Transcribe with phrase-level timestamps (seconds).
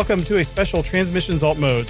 [0.00, 1.86] Welcome to a special Transmissions Alt mode.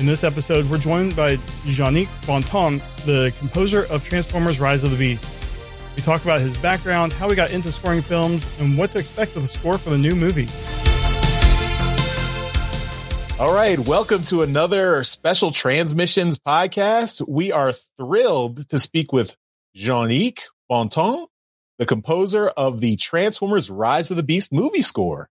[0.00, 4.96] In this episode, we're joined by Jongnic Bontemps, the composer of Transformers Rise of the
[4.96, 5.24] Beast.
[5.94, 9.36] We talk about his background, how he got into scoring films, and what to expect
[9.36, 10.48] of the score for the new movie.
[13.38, 17.24] All right, welcome to another special Transmissions podcast.
[17.28, 19.36] We are thrilled to speak with
[19.76, 21.30] Jongnic Bontemps,
[21.78, 25.30] the composer of the Transformers Rise of the Beast movie score.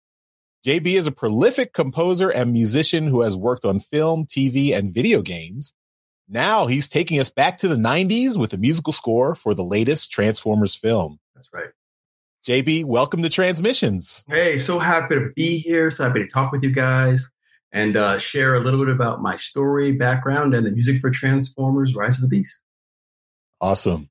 [0.66, 5.22] JB is a prolific composer and musician who has worked on film, TV, and video
[5.22, 5.74] games.
[6.28, 10.12] Now he's taking us back to the 90s with a musical score for the latest
[10.12, 11.18] Transformers film.
[11.34, 11.70] That's right.
[12.46, 14.26] JB, welcome to Transmissions.
[14.28, 15.92] Hey, so happy to be here.
[15.92, 17.30] So happy to talk with you guys
[17.72, 21.96] and uh, share a little bit about my story, background, and the music for Transformers
[21.96, 22.62] Rise of the Beast.
[23.62, 24.09] Awesome.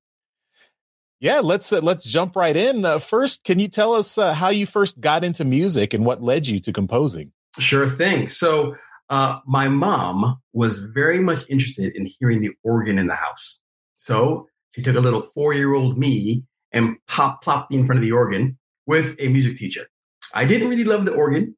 [1.20, 2.84] Yeah, let's uh, let's jump right in.
[2.84, 6.22] Uh, first, can you tell us uh, how you first got into music and what
[6.22, 7.33] led you to composing?
[7.58, 8.28] Sure thing.
[8.28, 8.77] So,
[9.10, 13.58] uh, my mom was very much interested in hearing the organ in the house.
[13.97, 18.12] So she took a little four-year-old me and pop plopped me in front of the
[18.12, 19.86] organ with a music teacher.
[20.34, 21.56] I didn't really love the organ,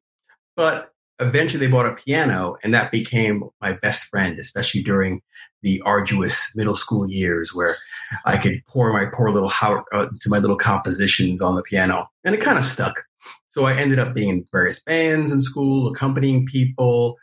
[0.55, 0.90] but
[1.21, 5.21] eventually they bought a piano and that became my best friend, especially during
[5.61, 7.77] the arduous middle school years where
[8.25, 12.07] I could pour my poor little heart uh, to my little compositions on the piano
[12.23, 13.03] and it kind of stuck.
[13.51, 17.17] So I ended up being in various bands in school, accompanying people.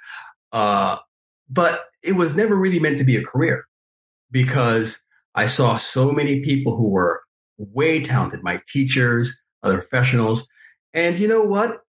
[0.53, 0.99] Uh,
[1.51, 3.67] but it was never really meant to be a career
[4.31, 5.03] because
[5.35, 7.23] I saw so many people who were
[7.57, 10.47] way talented, my teachers, other professionals.
[10.95, 11.81] And you know what?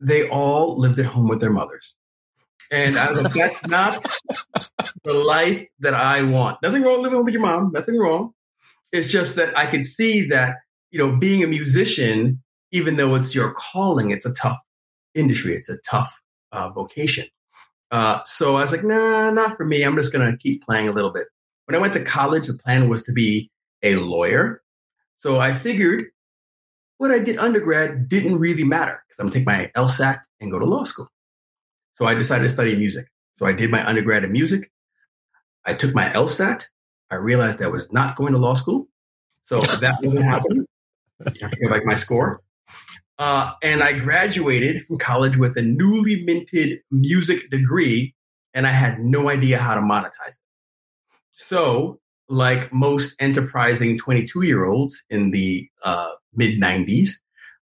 [0.00, 1.94] They all lived at home with their mothers.
[2.70, 4.04] And I was like, that's not
[5.04, 6.60] the life that I want.
[6.62, 7.70] Nothing wrong living with your mom.
[7.72, 8.32] Nothing wrong.
[8.92, 10.56] It's just that I could see that,
[10.90, 14.58] you know, being a musician, even though it's your calling, it's a tough
[15.14, 15.54] industry.
[15.54, 16.12] It's a tough
[16.52, 17.26] uh, vocation.
[17.90, 19.82] Uh, so I was like, nah, not for me.
[19.82, 21.28] I'm just going to keep playing a little bit.
[21.66, 23.50] When I went to college, the plan was to be
[23.82, 24.62] a lawyer.
[25.18, 26.06] So I figured
[26.98, 30.50] what I did undergrad didn't really matter because I'm going to take my LSAT and
[30.50, 31.08] go to law school.
[31.94, 33.06] So I decided to study music.
[33.36, 34.70] So I did my undergrad in music.
[35.64, 36.66] I took my LSAT.
[37.10, 38.88] I realized I was not going to law school.
[39.44, 40.66] So that wasn't happening.
[41.24, 42.42] I like my score.
[43.18, 48.14] Uh, and I graduated from college with a newly minted music degree,
[48.52, 50.38] and I had no idea how to monetize it.
[51.30, 57.10] So, like most enterprising 22 year olds in the uh, mid 90s,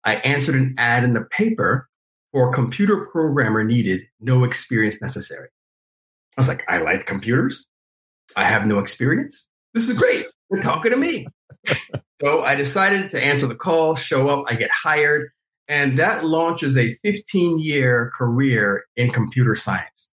[0.05, 1.89] I answered an ad in the paper
[2.33, 5.49] for a computer programmer needed, no experience necessary.
[6.37, 7.67] I was like, I like computers.
[8.37, 9.47] I have no experience.
[9.75, 10.27] This is great.
[10.51, 11.27] They're talking to me.
[12.23, 15.31] so I decided to answer the call, show up, I get hired,
[15.69, 20.09] and that launches a 15 year career in computer science.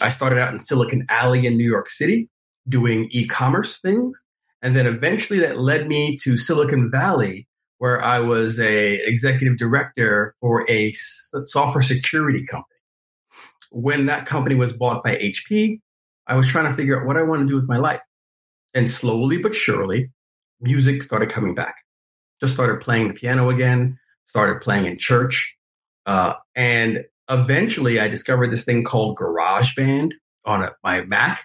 [0.00, 2.28] I started out in Silicon Alley in New York City
[2.68, 4.22] doing e commerce things.
[4.62, 7.48] And then eventually that led me to Silicon Valley
[7.82, 12.78] where I was a executive director for a software security company.
[13.72, 15.80] When that company was bought by HP,
[16.24, 18.00] I was trying to figure out what I want to do with my life.
[18.72, 20.12] And slowly but surely,
[20.60, 21.74] music started coming back.
[22.40, 25.56] Just started playing the piano again, started playing in church.
[26.06, 30.12] Uh, and eventually I discovered this thing called GarageBand
[30.44, 31.44] on a, my Mac.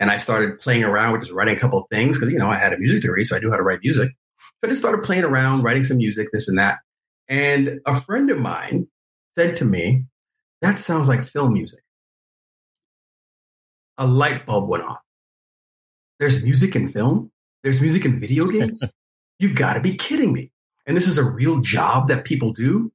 [0.00, 2.50] And I started playing around with just writing a couple of things because, you know,
[2.50, 4.10] I had a music degree, so I knew how to write music.
[4.64, 6.78] So I just started playing around, writing some music, this and that.
[7.28, 8.86] And a friend of mine
[9.36, 10.06] said to me,
[10.62, 11.80] That sounds like film music.
[13.98, 15.00] A light bulb went off.
[16.18, 17.30] There's music in film?
[17.62, 18.82] There's music in video games?
[19.38, 20.50] You've got to be kidding me.
[20.86, 22.90] And this is a real job that people do?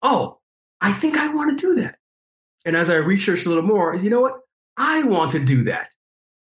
[0.00, 0.38] Oh,
[0.80, 1.98] I think I want to do that.
[2.64, 4.38] And as I researched a little more, you know what?
[4.78, 5.90] I want to do that.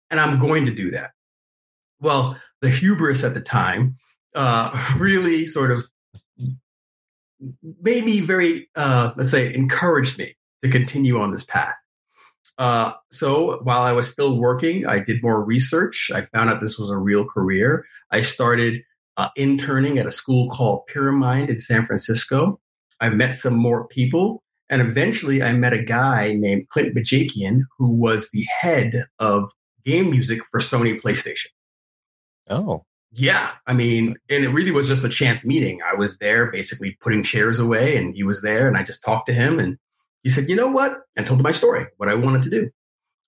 [0.08, 1.10] And I'm going to do that.
[1.98, 3.96] Well, the hubris at the time
[4.38, 5.84] uh, really sort of
[7.82, 11.74] made me very, uh, let's say, encouraged me to continue on this path.
[12.56, 16.12] Uh, so while I was still working, I did more research.
[16.14, 17.84] I found out this was a real career.
[18.12, 18.82] I started
[19.16, 22.60] uh, interning at a school called Pyramind in San Francisco.
[23.00, 24.42] I met some more people.
[24.70, 29.50] And eventually I met a guy named Clint Bajakian, who was the head of
[29.84, 31.46] game music for Sony PlayStation.
[32.48, 32.84] Oh.
[33.10, 35.80] Yeah, I mean, and it really was just a chance meeting.
[35.82, 39.26] I was there basically putting chairs away, and he was there, and I just talked
[39.26, 39.78] to him, and
[40.22, 42.70] he said, "You know what?" and told him my story, what I wanted to do,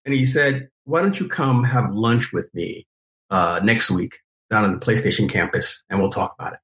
[0.05, 2.87] and he said, "Why don't you come have lunch with me
[3.31, 4.19] uh, next week
[4.51, 6.61] down on the PlayStation campus, and we'll talk about it."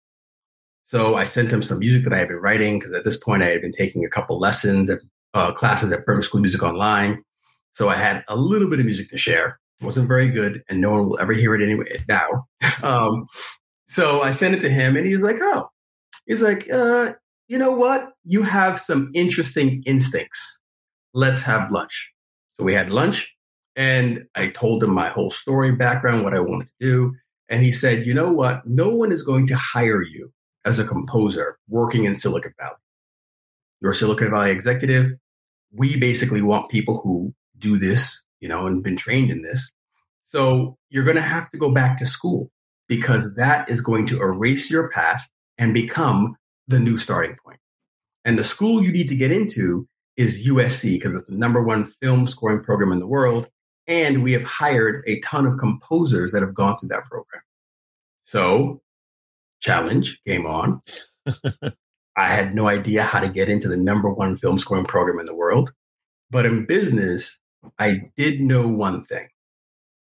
[0.87, 3.43] So I sent him some music that I had been writing because at this point
[3.43, 4.91] I had been taking a couple lessons
[5.35, 7.23] uh, classes at Berklee School Music Online.
[7.73, 9.59] So I had a little bit of music to share.
[9.81, 12.47] Wasn't very good, and no one will ever hear it anyway now.
[12.83, 13.27] um,
[13.89, 15.69] so I sent it to him, and he's like, "Oh,
[16.27, 17.13] he's like, uh,
[17.49, 18.13] you know what?
[18.25, 20.61] You have some interesting instincts.
[21.15, 22.11] Let's have lunch."
[22.55, 23.35] So we had lunch,
[23.75, 27.15] and I told him my whole story, background, what I wanted to do,
[27.49, 28.67] and he said, "You know what?
[28.67, 30.33] No one is going to hire you
[30.67, 32.75] as a composer working in Silicon Valley.
[33.81, 35.13] You're a Silicon Valley executive.
[35.73, 39.71] We basically want people who do this, you know, and been trained in this.
[40.27, 42.51] So you're going to have to go back to school
[42.89, 46.37] because that is going to erase your past and become
[46.69, 47.59] the new starting point.
[48.25, 51.85] And the school you need to get into is USC because it's the number one
[51.85, 53.49] film scoring program in the world.
[53.87, 57.43] And we have hired a ton of composers that have gone through that program.
[58.25, 58.83] So,
[59.61, 60.83] challenge, game on.
[62.17, 65.27] I had no idea how to get into the number one film scoring program in
[65.27, 65.73] the world.
[66.31, 67.39] But in business,
[67.79, 69.29] I did know one thing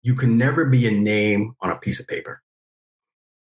[0.07, 2.41] you can never be a name on a piece of paper.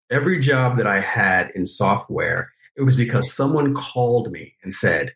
[0.09, 5.13] Every job that I had in software, it was because someone called me and said,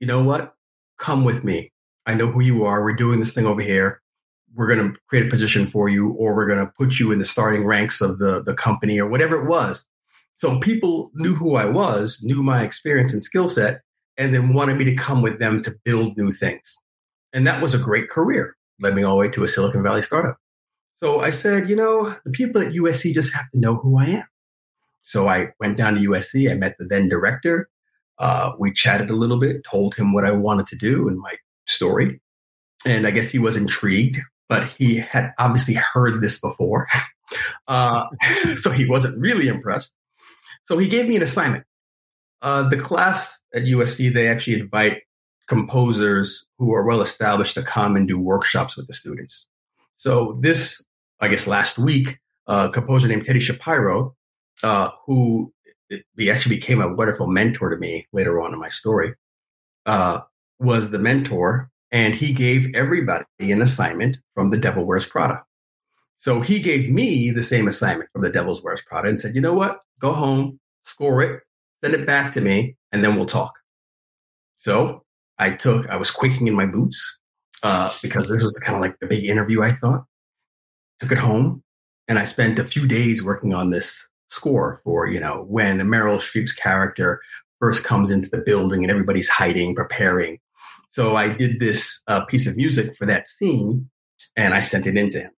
[0.00, 0.54] you know what?
[0.98, 1.70] Come with me.
[2.04, 2.82] I know who you are.
[2.82, 4.02] We're doing this thing over here.
[4.56, 7.20] We're going to create a position for you, or we're going to put you in
[7.20, 9.86] the starting ranks of the, the company, or whatever it was.
[10.38, 13.82] So people knew who I was, knew my experience and skill set,
[14.16, 16.76] and then wanted me to come with them to build new things.
[17.32, 20.02] And that was a great career, led me all the way to a Silicon Valley
[20.02, 20.38] startup.
[21.02, 24.06] So I said, you know, the people at USC just have to know who I
[24.06, 24.24] am.
[25.02, 26.50] So I went down to USC.
[26.50, 27.68] I met the then director.
[28.18, 31.34] Uh, we chatted a little bit, told him what I wanted to do and my
[31.66, 32.20] story.
[32.84, 36.88] And I guess he was intrigued, but he had obviously heard this before.
[37.66, 38.06] Uh,
[38.56, 39.94] so he wasn't really impressed.
[40.64, 41.64] So he gave me an assignment.
[42.40, 45.02] Uh, the class at USC, they actually invite
[45.48, 49.46] composers who are well established to come and do workshops with the students.
[49.96, 50.84] So this,
[51.20, 54.14] I guess, last week, a composer named Teddy Shapiro,
[54.62, 55.52] uh, who
[56.16, 59.14] he actually became a wonderful mentor to me later on in my story,
[59.86, 60.20] uh,
[60.60, 65.44] was the mentor, and he gave everybody an assignment from The Devil Wears Prada.
[66.18, 69.40] So he gave me the same assignment from The Devil's Wears Prada and said, "You
[69.40, 69.80] know what?
[69.98, 71.42] Go home, score it,
[71.82, 73.54] send it back to me, and then we'll talk."
[74.54, 75.04] So
[75.38, 77.18] I took, I was quaking in my boots
[77.62, 80.04] uh, because this was kind of like the big interview, I thought.
[81.00, 81.62] Took it home
[82.08, 86.16] and I spent a few days working on this score for, you know, when Meryl
[86.16, 87.20] Streep's character
[87.60, 90.38] first comes into the building and everybody's hiding, preparing.
[90.90, 93.90] So I did this uh, piece of music for that scene
[94.36, 95.30] and I sent it in to him.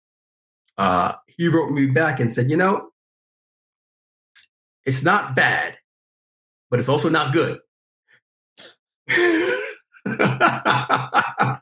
[0.76, 2.90] Uh, he wrote me back and said, you know,
[4.84, 5.76] it's not bad,
[6.70, 7.58] but it's also not good.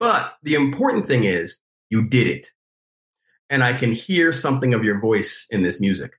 [0.00, 1.58] but the important thing is
[1.90, 2.50] you did it.
[3.50, 6.12] And I can hear something of your voice in this music.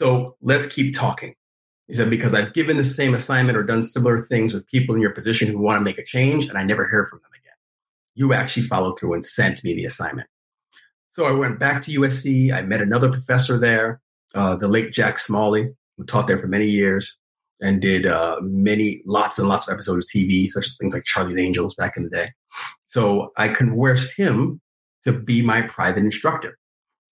[0.00, 1.34] So let's keep talking.
[1.86, 5.00] He said, because I've given the same assignment or done similar things with people in
[5.00, 7.54] your position who want to make a change, and I never hear from them again.
[8.14, 10.28] You actually followed through and sent me the assignment.
[11.12, 12.52] So I went back to USC.
[12.52, 14.00] I met another professor there,
[14.34, 17.17] uh, the late Jack Smalley, who taught there for many years
[17.60, 21.04] and did uh, many, lots and lots of episodes of TV, such as things like
[21.04, 22.28] Charlie's Angels back in the day.
[22.88, 24.60] So I conversed him
[25.04, 26.58] to be my private instructor.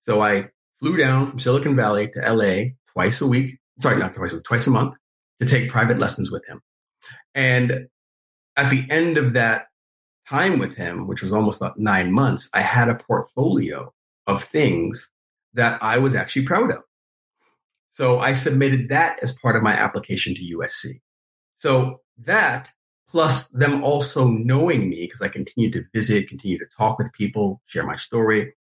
[0.02, 3.58] So I flew down from Silicon Valley to LA twice a week.
[3.78, 4.96] Sorry, not twice a week, twice a month
[5.40, 6.60] to take private lessons with him.
[7.34, 7.88] And
[8.56, 9.66] at the end of that
[10.28, 13.92] time with him, which was almost about nine months, I had a portfolio
[14.26, 15.10] of things
[15.54, 16.82] that I was actually proud of.
[17.96, 21.00] So I submitted that as part of my application to USC.
[21.56, 22.70] So that
[23.08, 27.62] plus them also knowing me because I continued to visit, continue to talk with people,
[27.64, 28.52] share my story.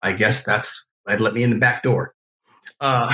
[0.00, 2.14] I guess that's that let me in the back door.
[2.78, 3.12] Uh,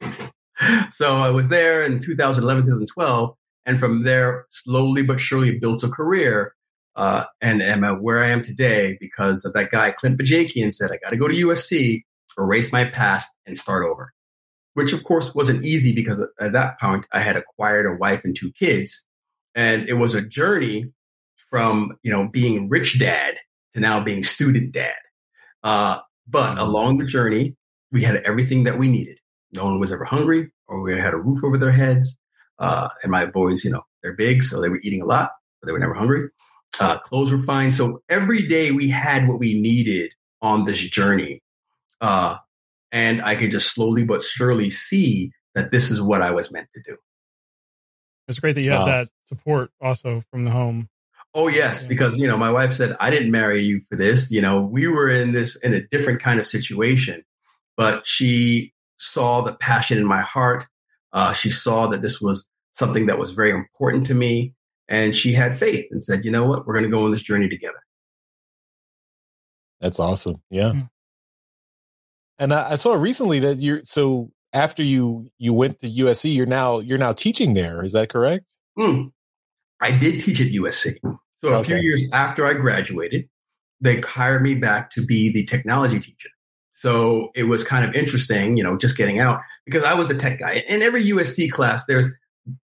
[0.90, 5.88] so I was there in 2011, 2012, and from there, slowly but surely built a
[5.88, 6.56] career.
[6.96, 10.96] Uh, and am where I am today because of that guy, Clint Bajakian, said, I
[10.96, 12.02] got to go to USC,
[12.36, 14.12] erase my past, and start over
[14.74, 18.36] which of course wasn't easy because at that point I had acquired a wife and
[18.36, 19.04] two kids.
[19.54, 20.92] And it was a journey
[21.50, 23.38] from, you know, being rich dad
[23.74, 24.96] to now being student dad.
[25.62, 27.56] Uh, but along the journey,
[27.90, 29.18] we had everything that we needed.
[29.52, 32.18] No one was ever hungry or we had a roof over their heads.
[32.58, 35.66] Uh, and my boys, you know, they're big, so they were eating a lot, but
[35.66, 36.28] they were never hungry.
[36.80, 37.72] Uh, clothes were fine.
[37.72, 41.42] So every day we had what we needed on this journey.
[42.00, 42.36] Uh,
[42.92, 46.68] and I could just slowly but surely see that this is what I was meant
[46.74, 46.96] to do.
[48.28, 50.88] It's great that you have that support also from the home.
[51.34, 54.30] Oh yes, because you know my wife said I didn't marry you for this.
[54.30, 57.24] You know we were in this in a different kind of situation,
[57.76, 60.66] but she saw the passion in my heart.
[61.12, 64.54] Uh, she saw that this was something that was very important to me,
[64.88, 66.66] and she had faith and said, "You know what?
[66.66, 67.80] We're going to go on this journey together."
[69.80, 70.40] That's awesome.
[70.50, 70.82] Yeah.
[72.38, 76.46] And I, I saw recently that you're so after you you went to USC, you're
[76.46, 77.84] now you're now teaching there.
[77.84, 78.46] Is that correct?
[78.78, 79.12] Mm.
[79.80, 80.94] I did teach at USC.
[81.44, 83.28] So a few years after I graduated,
[83.80, 86.28] they hired me back to be the technology teacher.
[86.72, 90.14] So it was kind of interesting, you know, just getting out because I was the
[90.14, 90.62] tech guy.
[90.68, 92.10] In every USC class, there's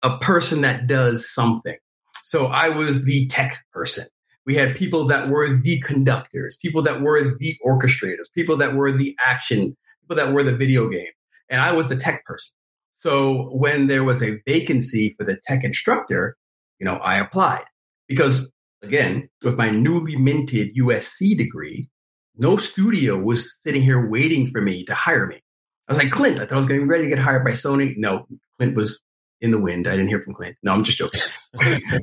[0.02, 1.76] a person that does something.
[2.25, 4.07] So I was the tech person.
[4.47, 8.90] We had people that were the conductors, people that were the orchestrators, people that were
[8.90, 11.12] the action, people that were the video game.
[11.49, 12.52] And I was the tech person.
[12.99, 16.37] So when there was a vacancy for the tech instructor,
[16.78, 17.64] you know, I applied
[18.09, 18.47] because
[18.82, 21.88] again, with my newly minted USC degree,
[22.37, 25.40] no studio was sitting here waiting for me to hire me.
[25.88, 27.94] I was like, Clint, I thought I was getting ready to get hired by Sony.
[27.97, 28.26] No,
[28.59, 29.00] Clint was
[29.40, 29.88] in the wind.
[29.88, 30.56] I didn't hear from Clint.
[30.62, 31.20] No, I'm just joking.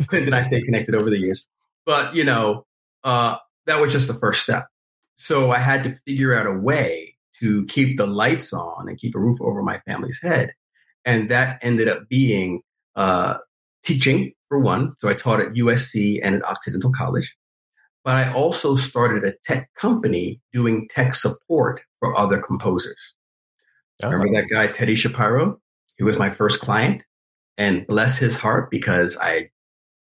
[0.08, 1.48] Clint and I stayed connected over the years.
[1.88, 2.65] But, you know,
[3.06, 4.67] uh, that was just the first step.
[5.15, 9.15] So I had to figure out a way to keep the lights on and keep
[9.15, 10.51] a roof over my family's head.
[11.06, 12.62] And that ended up being
[12.98, 13.38] uh,
[13.84, 14.96] teaching for one.
[15.00, 17.34] So I taught at USC and at Occidental College.
[18.03, 23.13] But I also started a tech company doing tech support for other composers.
[24.03, 24.10] Oh.
[24.10, 25.60] Remember that guy, Teddy Shapiro?
[25.98, 27.06] He was my first client.
[27.58, 29.50] And bless his heart, because I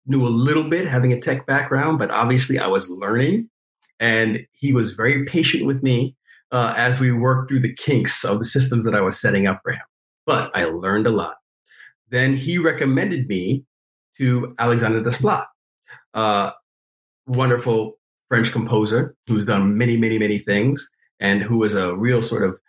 [0.06, 3.50] knew a little bit having a tech background, but obviously I was learning.
[4.00, 6.16] And he was very patient with me
[6.52, 9.62] uh, as we worked through the kinks of the systems that I was setting up
[9.64, 9.82] for him.
[10.26, 11.36] But I learned a lot.
[12.10, 13.64] Then he recommended me
[14.18, 15.46] to Alexander Desplat,
[16.14, 16.52] uh,
[17.26, 17.98] wonderful
[18.30, 20.90] French composer who's done many, many, many things
[21.20, 22.60] and who was a real sort of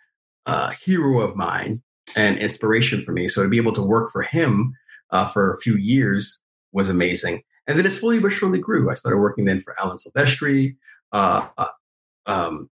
[0.45, 1.81] uh, hero of mine
[2.15, 3.27] and inspiration for me.
[3.27, 4.73] So to be able to work for him
[5.11, 6.39] uh, for a few years
[6.73, 7.43] was amazing.
[7.67, 8.91] And then it slowly but surely grew.
[8.91, 10.75] I started working then for Alan Silvestri,
[11.11, 11.67] uh, uh
[12.25, 12.69] um,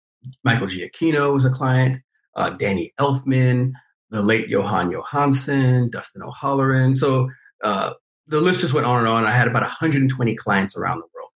[0.45, 2.03] Michael Giacchino was a client,
[2.35, 3.73] uh, Danny Elfman,
[4.11, 6.95] the late Jóhann Jóhannsson, Dustin O'Halloran.
[6.95, 7.29] So
[7.63, 7.95] uh,
[8.27, 9.27] the list just went on and on.
[9.27, 11.31] I had about 120 clients around the world.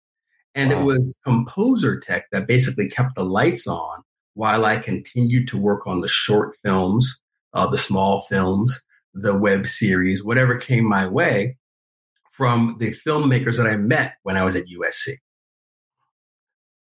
[0.54, 0.80] And wow.
[0.80, 4.02] it was Composer Tech that basically kept the lights on
[4.34, 7.20] while I continued to work on the short films,
[7.52, 8.82] uh, the small films,
[9.14, 11.56] the web series, whatever came my way
[12.32, 15.16] from the filmmakers that I met when I was at USC.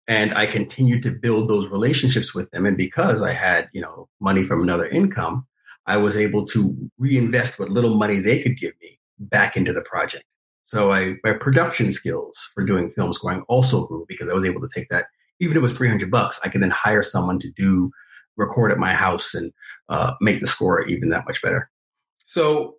[0.08, 2.66] And I continued to build those relationships with them.
[2.66, 5.46] And because I had, you know, money from another income,
[5.86, 9.82] I was able to reinvest what little money they could give me back into the
[9.82, 10.24] project.
[10.66, 14.62] So I, my production skills for doing film scoring also grew because I was able
[14.62, 15.08] to take that,
[15.40, 17.92] even if it was 300 bucks, I could then hire someone to do
[18.38, 19.52] record at my house and
[19.90, 21.70] uh, make the score even that much better.
[22.26, 22.76] So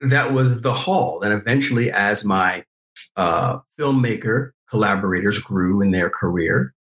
[0.00, 1.22] that was the hall.
[1.22, 2.64] And eventually, as my
[3.16, 6.74] uh, filmmaker collaborators grew in their career,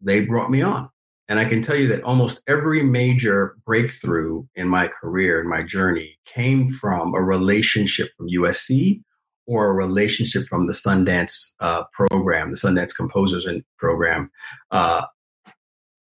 [0.00, 0.90] they brought me on.
[1.28, 5.62] And I can tell you that almost every major breakthrough in my career and my
[5.62, 9.00] journey came from a relationship from USC
[9.46, 14.30] or a relationship from the Sundance uh, program, the Sundance Composers and Program,
[14.70, 15.06] uh,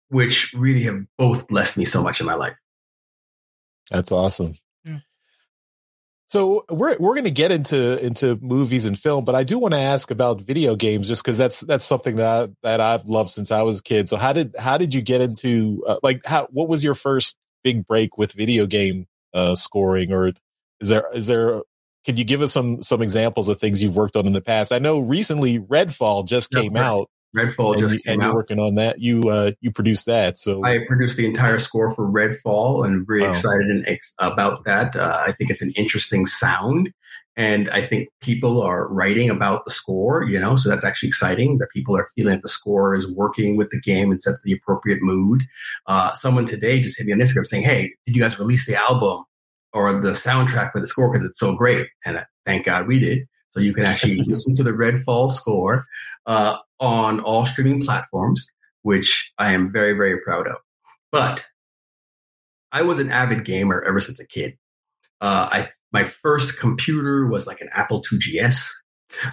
[0.09, 2.57] which really have both blessed me so much in my life.
[3.91, 4.57] That's awesome.
[6.29, 9.73] So we're we're going to get into into movies and film, but I do want
[9.73, 13.51] to ask about video games, just because that's that's something that that I've loved since
[13.51, 14.11] I was a kid.
[14.11, 17.39] So how did how did you get into uh, like how what was your first
[17.65, 20.33] big break with video game uh, scoring, or
[20.81, 21.63] is there is there
[22.05, 24.71] could you give us some some examples of things you've worked on in the past?
[24.71, 27.09] I know recently Redfall just came out.
[27.37, 28.27] Redfall and just you, came and out.
[28.27, 29.01] you're working on that.
[29.01, 33.23] You uh, you produced that, so I produced the entire score for Redfall, and very
[33.23, 33.31] wow.
[33.31, 34.97] excited and ex- about that.
[34.97, 36.93] Uh, I think it's an interesting sound,
[37.37, 40.25] and I think people are writing about the score.
[40.25, 43.57] You know, so that's actually exciting that people are feeling that the score is working
[43.57, 45.47] with the game and sets the appropriate mood.
[45.87, 48.77] Uh, someone today just hit me on Instagram saying, "Hey, did you guys release the
[48.77, 49.25] album
[49.75, 52.99] or the soundtrack for the score because it's so great?" And uh, thank God we
[53.01, 53.29] did.
[53.53, 55.85] So you can actually listen to the Redfall score.
[56.25, 58.51] Uh, on all streaming platforms,
[58.83, 60.57] which I am very, very proud of.
[61.11, 61.47] But
[62.71, 64.59] I was an avid gamer ever since a kid.
[65.21, 68.69] Uh, I my first computer was like an Apple IIgs.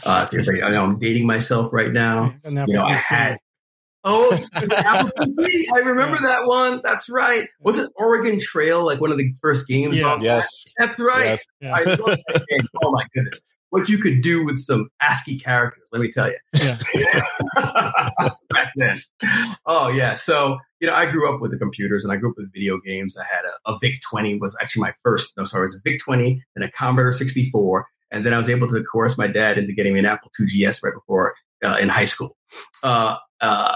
[0.06, 2.34] Uh, I know I'm dating myself right now.
[2.46, 3.38] You know, I had
[4.08, 5.64] Oh, Apple TV.
[5.76, 6.28] I remember yeah.
[6.28, 6.80] that one.
[6.84, 7.50] That's right.
[7.60, 9.98] Was it Oregon Trail, like one of the first games?
[9.98, 10.20] Yeah.
[10.22, 10.66] Yes.
[10.78, 10.90] That?
[10.90, 11.26] That's right.
[11.26, 11.46] Yes.
[11.60, 11.74] Yeah.
[11.76, 11.98] I.
[12.84, 13.42] Oh my goodness.
[13.70, 16.38] What you could do with some ASCII characters, let me tell you.
[16.54, 16.78] Yeah.
[18.50, 18.98] Back then.
[19.66, 20.14] Oh yeah.
[20.14, 22.80] So, you know, I grew up with the computers and I grew up with video
[22.80, 23.18] games.
[23.18, 25.82] I had a, a VIC 20 was actually my first, no, sorry, it was a
[25.84, 27.88] VIC 20 and a Commodore 64.
[28.12, 30.46] And then I was able to coerce my dad into getting me an Apple II
[30.48, 32.38] GS right before uh, in high school.
[32.84, 33.76] Uh, uh,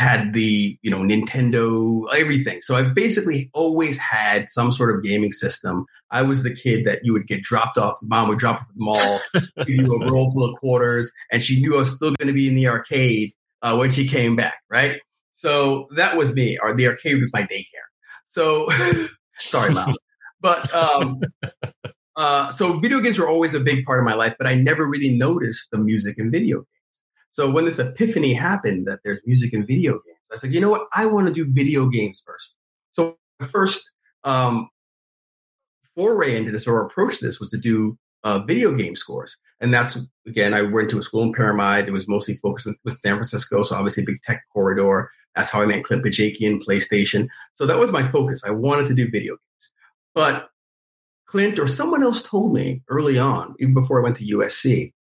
[0.00, 2.62] had the you know Nintendo everything.
[2.62, 5.84] So I basically always had some sort of gaming system.
[6.10, 7.98] I was the kid that you would get dropped off.
[8.02, 9.20] Mom would drop off at the mall,
[9.66, 12.32] give you a roll full of quarters, and she knew I was still going to
[12.32, 14.60] be in the arcade uh, when she came back.
[14.70, 15.00] Right.
[15.36, 16.58] So that was me.
[16.60, 17.88] Or the arcade was my daycare.
[18.28, 18.68] So
[19.38, 19.94] sorry, mom.
[20.40, 21.20] But um,
[22.16, 24.88] uh, so video games were always a big part of my life, but I never
[24.88, 26.66] really noticed the music in video games.
[27.30, 30.70] So when this epiphany happened that there's music in video games, I said, you know
[30.70, 30.86] what?
[30.94, 32.56] I want to do video games first.
[32.92, 33.18] So
[33.48, 33.90] first
[34.24, 34.68] um,
[35.94, 39.36] foray into this or approach to this was to do uh, video game scores.
[39.60, 41.88] And that's, again, I went to a school in Pyramind.
[41.88, 43.62] It was mostly focused with San Francisco.
[43.62, 45.10] So obviously big tech corridor.
[45.36, 47.28] That's how I met Clint Bajakian, PlayStation.
[47.56, 48.42] So that was my focus.
[48.44, 49.70] I wanted to do video games.
[50.14, 50.48] But
[51.26, 54.92] Clint or someone else told me early on, even before I went to USC,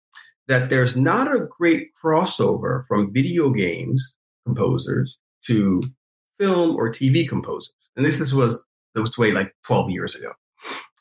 [0.49, 4.15] that there's not a great crossover from video games
[4.45, 5.81] composers to
[6.39, 7.71] film or TV composers.
[7.95, 8.65] And this, this was
[8.95, 10.31] this way like 12 years ago.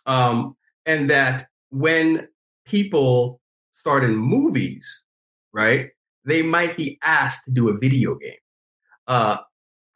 [0.04, 2.28] Um, and that when
[2.66, 3.40] people
[3.72, 5.02] start in movies,
[5.54, 5.90] right,
[6.26, 8.36] they might be asked to do a video game.
[9.06, 9.38] Uh,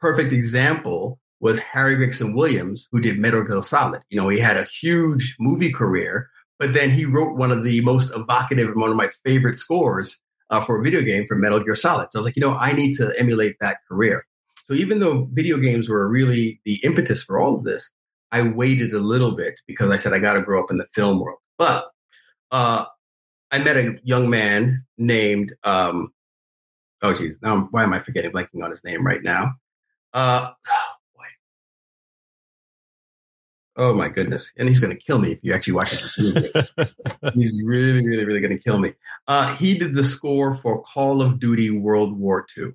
[0.00, 4.02] perfect example was Harry Gregson Williams, who did Metal Gear Solid.
[4.09, 6.30] You know, he had a huge movie career,
[6.62, 10.21] but then he wrote one of the most evocative and one of my favorite scores
[10.49, 12.12] uh, for a video game for Metal Gear Solid.
[12.12, 14.25] So I was like, you know, I need to emulate that career.
[14.66, 17.90] So even though video games were really the impetus for all of this,
[18.31, 20.87] I waited a little bit because I said I got to grow up in the
[20.95, 21.40] film world.
[21.59, 21.87] But
[22.53, 22.85] uh,
[23.51, 26.12] I met a young man named, um,
[27.03, 29.55] oh geez, now why am I forgetting blanking on his name right now?
[30.14, 30.53] Uh,
[33.83, 34.53] Oh my goodness.
[34.57, 36.53] And he's going to kill me if you actually watch this movie.
[37.35, 38.95] he's really, really, really going to kill me.
[39.27, 42.75] Uh, he did the score for Call of Duty World War II,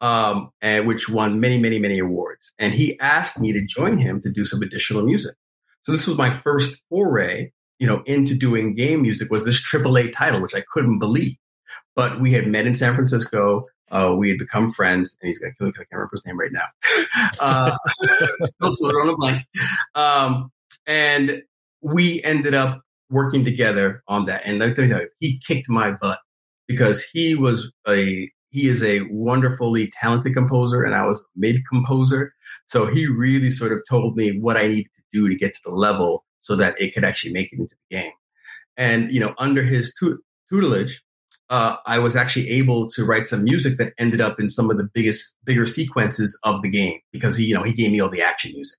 [0.00, 2.52] um, and which won many, many, many awards.
[2.58, 5.36] And he asked me to join him to do some additional music.
[5.84, 10.12] So this was my first foray, you know, into doing game music was this AAA
[10.12, 11.36] title, which I couldn't believe.
[11.94, 13.66] But we had met in San Francisco.
[13.92, 16.26] Uh, we had become friends, and he's to kill me because I can't remember his
[16.26, 16.66] name right now.
[17.40, 17.76] Uh,
[18.38, 19.42] still sort on a blank.
[19.94, 20.50] Um,
[20.86, 21.42] and
[21.82, 24.42] we ended up working together on that.
[24.44, 26.20] And let me tell you, he kicked my butt
[26.66, 31.66] because he was a he is a wonderfully talented composer, and I was a mid
[31.68, 32.34] composer.
[32.68, 35.60] So he really sort of told me what I needed to do to get to
[35.64, 38.12] the level so that it could actually make it into the game.
[38.76, 39.94] And you know, under his
[40.50, 41.02] tutelage,
[41.52, 44.78] uh, I was actually able to write some music that ended up in some of
[44.78, 48.08] the biggest, bigger sequences of the game because he, you know, he gave me all
[48.08, 48.78] the action music.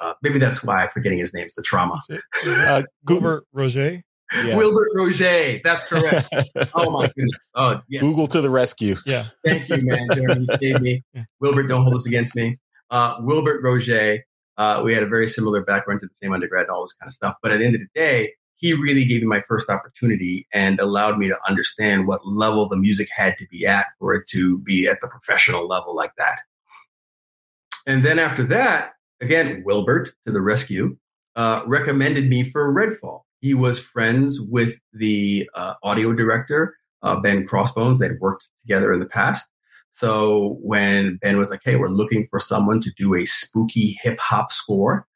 [0.00, 1.44] Uh, maybe that's why I'm forgetting his name.
[1.44, 2.00] It's the trauma.
[2.44, 4.02] Uh, Wilbert Roget.
[4.34, 4.56] Yeah.
[4.56, 5.62] Wilbert Roget.
[5.62, 6.28] That's correct.
[6.74, 7.38] oh my goodness.
[7.54, 8.00] Oh, yeah.
[8.00, 8.96] Google to the rescue.
[9.06, 9.26] Yeah.
[9.46, 10.08] Thank you, man.
[10.12, 11.04] Jeremy, you saved me.
[11.38, 12.58] Wilbert, don't hold this against me.
[12.90, 14.22] Uh, Wilbert Roget.
[14.56, 17.08] Uh, we had a very similar background to the same undergrad and all this kind
[17.08, 17.36] of stuff.
[17.44, 20.78] But at the end of the day, he really gave me my first opportunity and
[20.80, 24.58] allowed me to understand what level the music had to be at for it to
[24.58, 26.40] be at the professional level like that.
[27.86, 30.96] And then after that, again, Wilbert to the rescue,
[31.36, 33.22] uh, recommended me for Redfall.
[33.40, 38.00] He was friends with the uh, audio director, uh, Ben Crossbones.
[38.00, 39.48] They'd worked together in the past.
[39.92, 44.18] So when Ben was like, hey, we're looking for someone to do a spooky hip
[44.18, 45.06] hop score,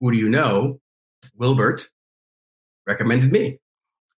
[0.00, 0.80] who do you know?
[1.36, 1.88] Wilbert
[2.86, 3.58] recommended me.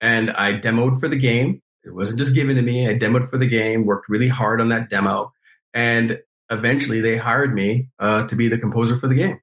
[0.02, 1.62] And I demoed for the game.
[1.84, 2.88] It wasn't just given to me.
[2.88, 5.32] I demoed for the game, worked really hard on that demo.
[5.74, 9.40] And eventually they hired me uh, to be the composer for the game.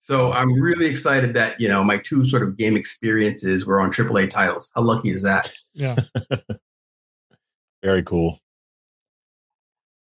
[0.00, 3.92] So I'm really excited that, you know, my two sort of game experiences were on
[3.92, 4.70] AAA titles.
[4.74, 5.52] How lucky is that?
[5.74, 5.96] Yeah.
[7.84, 8.40] Very cool.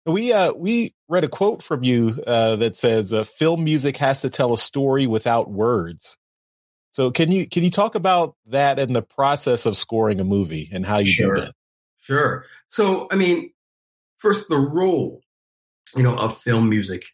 [0.06, 4.22] We uh we read a quote from you uh, that says uh, film music has
[4.22, 6.16] to tell a story without words.
[6.90, 10.68] So can you can you talk about that and the process of scoring a movie
[10.72, 11.34] and how you sure.
[11.34, 11.54] do that?
[12.00, 12.44] Sure.
[12.70, 13.52] So I mean,
[14.16, 15.20] first the role,
[15.96, 17.04] you know, of film music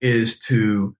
[0.00, 0.96] is to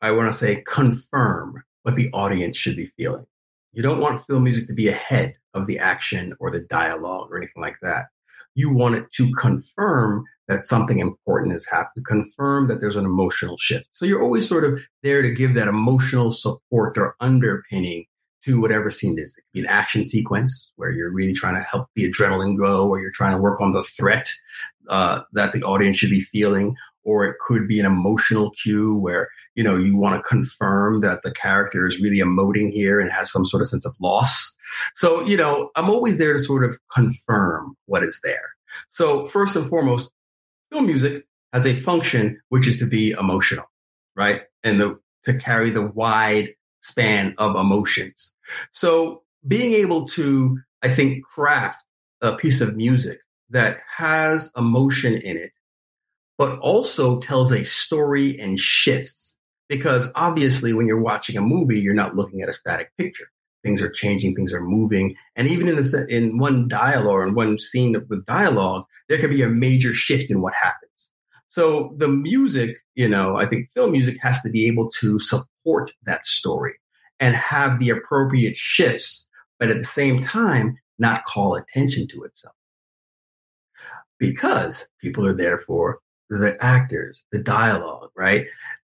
[0.00, 3.26] I want to say confirm what the audience should be feeling.
[3.72, 7.36] You don't want film music to be ahead of the action or the dialogue or
[7.36, 8.06] anything like that.
[8.54, 13.56] you want it to confirm that something important has happened, confirm that there's an emotional
[13.56, 13.86] shift.
[13.92, 18.06] So you're always sort of there to give that emotional support or underpinning
[18.42, 19.38] to whatever scene it is.
[19.38, 22.88] It could be an action sequence where you're really trying to help the adrenaline go,
[22.88, 24.28] or you're trying to work on the threat
[24.88, 29.28] uh, that the audience should be feeling, or it could be an emotional cue where
[29.54, 33.30] you know you want to confirm that the character is really emoting here and has
[33.30, 34.56] some sort of sense of loss.
[34.96, 38.50] So you know, I'm always there to sort of confirm what is there.
[38.90, 40.10] So first and foremost,
[40.70, 43.64] film music has a function which is to be emotional,
[44.16, 44.42] right?
[44.62, 48.34] And the to carry the wide span of emotions.
[48.72, 51.84] So being able to, I think, craft
[52.22, 55.52] a piece of music that has emotion in it,
[56.38, 59.38] but also tells a story and shifts.
[59.68, 63.30] Because obviously, when you're watching a movie, you're not looking at a static picture.
[63.62, 67.34] Things are changing, things are moving, and even in the in one dialogue or in
[67.34, 71.10] one scene with dialogue, there could be a major shift in what happens.
[71.50, 75.92] So the music, you know, I think film music has to be able to support
[76.04, 76.74] that story
[77.18, 82.54] and have the appropriate shifts, but at the same time, not call attention to itself.
[84.18, 88.46] Because people are there for the actors, the dialogue, right?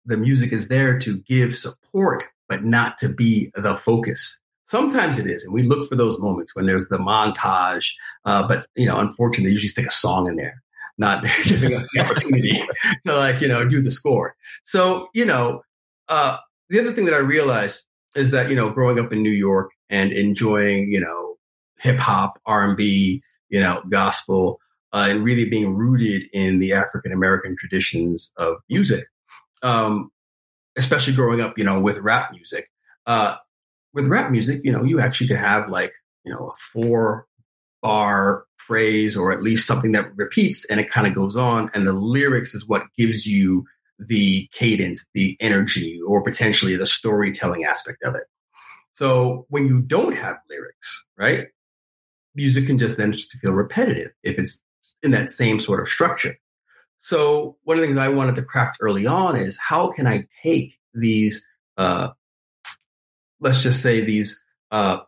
[0.05, 4.39] The music is there to give support, but not to be the focus.
[4.73, 7.91] Sometimes it is, and we look for those moments when there's the montage.
[8.25, 10.63] Uh, but you know, unfortunately, they usually stick a song in there
[10.97, 12.53] not giving us the opportunity
[13.07, 14.35] to like, you know, do the score.
[14.65, 15.63] So, you know,
[16.09, 16.39] uh,
[16.71, 17.85] the other thing that I realized
[18.17, 21.37] is that, you know, growing up in New York and enjoying, you know,
[21.79, 24.59] hip hop, R and B, you know, gospel,
[24.93, 29.05] uh, and really being rooted in the African American traditions of music,
[29.63, 30.11] um,
[30.77, 32.71] especially growing up, you know, with rap music.
[33.07, 33.37] Uh,
[33.95, 35.93] with rap music, you know, you actually could have like,
[36.25, 37.27] you know, a four
[37.83, 41.71] bar phrase or at least something that repeats and it kind of goes on.
[41.75, 43.65] And the lyrics is what gives you
[43.99, 48.25] the cadence, the energy, or potentially the storytelling aspect of it.
[48.95, 51.47] So when you don't have lyrics, right?
[52.35, 54.63] Music can just then just feel repetitive if it's
[55.03, 56.37] in that same sort of structure.
[57.01, 60.27] So one of the things I wanted to craft early on is how can I
[60.43, 61.45] take these,
[61.77, 62.11] uh,
[63.43, 65.01] let's just say these uh,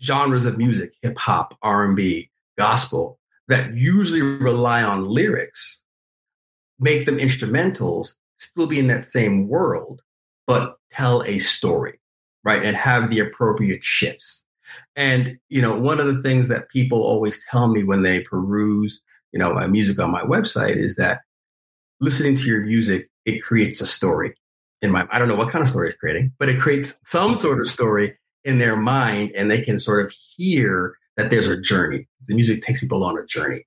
[0.00, 5.82] genres of music, hip hop, R&B, gospel, that usually rely on lyrics,
[6.78, 10.02] make them instrumentals, still be in that same world,
[10.46, 11.98] but tell a story,
[12.44, 12.64] right?
[12.64, 14.46] And have the appropriate shifts.
[14.96, 19.02] And, you know, one of the things that people always tell me when they peruse,
[19.32, 21.20] you know, my music on my website is that
[22.00, 24.34] listening to your music, it creates a story
[24.84, 27.34] in my, I don't know what kind of story it's creating, but it creates some
[27.34, 31.60] sort of story in their mind and they can sort of hear that there's a
[31.60, 32.06] journey.
[32.28, 33.64] The music takes people on a journey.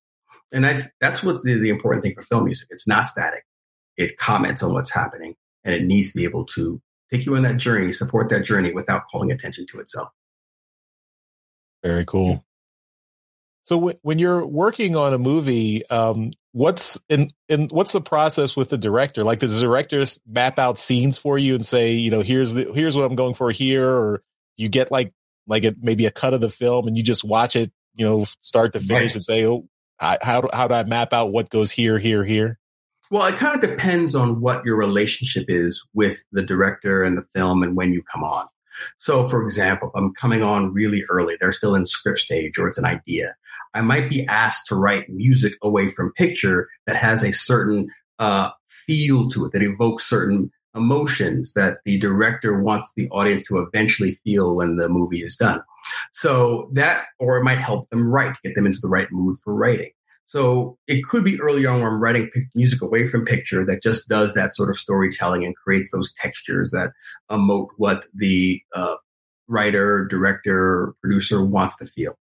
[0.54, 2.68] And I, that's what the, the important thing for film music.
[2.70, 3.44] It's not static.
[3.98, 6.80] It comments on what's happening and it needs to be able to
[7.12, 10.10] take you on that journey, support that journey without calling attention to itself.
[11.84, 12.46] Very cool.
[13.64, 18.56] So w- when you're working on a movie, um, what's in, in what's the process
[18.56, 19.24] with the director?
[19.24, 22.74] Like, does the director map out scenes for you and say, you know, here's the
[22.74, 24.24] here's what I'm going for here, or
[24.58, 25.14] you get like
[25.46, 28.26] like a, maybe a cut of the film and you just watch it, you know,
[28.42, 29.16] start to finish right.
[29.16, 29.68] and say, oh,
[30.00, 32.60] how how do I map out what goes here, here, here?
[33.12, 37.26] Well, it kind of depends on what your relationship is with the director and the
[37.36, 38.48] film and when you come on.
[38.98, 42.68] So, for example, if I'm coming on really early, they're still in script stage or
[42.68, 43.36] it's an idea.
[43.78, 48.50] I might be asked to write music away from picture that has a certain uh,
[48.68, 54.20] feel to it that evokes certain emotions that the director wants the audience to eventually
[54.24, 55.62] feel when the movie is done.
[56.12, 59.54] So that, or it might help them write, get them into the right mood for
[59.54, 59.92] writing.
[60.26, 64.10] So it could be early on where I'm writing music away from picture that just
[64.10, 66.94] does that sort of storytelling and creates those textures that
[67.30, 68.96] emote what the uh,
[69.48, 72.18] writer, director, producer wants to feel.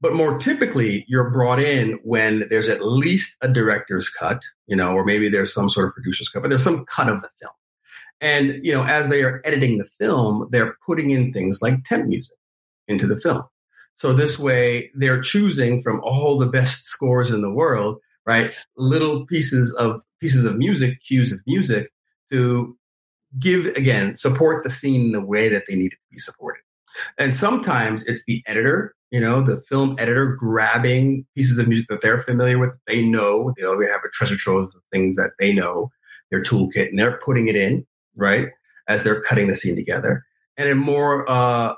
[0.00, 4.92] But more typically, you're brought in when there's at least a director's cut, you know,
[4.92, 7.52] or maybe there's some sort of producer's cut, but there's some cut of the film.
[8.20, 12.06] And, you know, as they are editing the film, they're putting in things like temp
[12.06, 12.36] music
[12.86, 13.42] into the film.
[13.96, 18.54] So this way they're choosing from all the best scores in the world, right?
[18.76, 21.90] Little pieces of pieces of music, cues of music
[22.30, 22.76] to
[23.38, 26.62] give again, support the scene in the way that they need it to be supported.
[27.18, 32.00] And sometimes it's the editor, you know, the film editor grabbing pieces of music that
[32.00, 35.52] they're familiar with, they know, they already have a treasure trove of things that they
[35.52, 35.90] know,
[36.30, 37.86] their toolkit, and they're putting it in
[38.18, 38.48] right?
[38.86, 40.24] As they're cutting the scene together.
[40.58, 41.74] And in more, uh,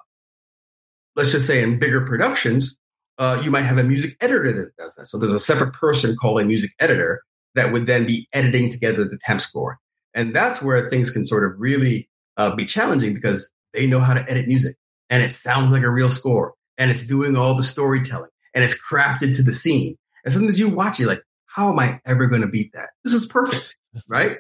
[1.15, 2.77] let's just say in bigger productions,
[3.19, 5.07] uh, you might have a music editor that does that.
[5.07, 7.23] So there's a separate person called a music editor
[7.55, 9.79] that would then be editing together the temp score.
[10.15, 14.15] And that's where things can sort of really uh, be challenging because they know how
[14.15, 14.77] to edit music
[15.11, 18.79] and it sounds like a real score and it's doing all the storytelling and it's
[18.81, 19.97] crafted to the scene.
[20.25, 22.91] And sometimes you watch it like, how am I ever going to beat that?
[23.05, 23.77] This is perfect,
[24.09, 24.39] right?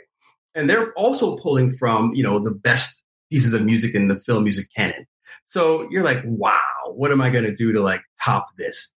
[0.55, 4.45] And they're also pulling from, you know, the best pieces of music in the film
[4.45, 5.07] music canon.
[5.49, 8.93] So you're like, wow, what am I going to do to like top this?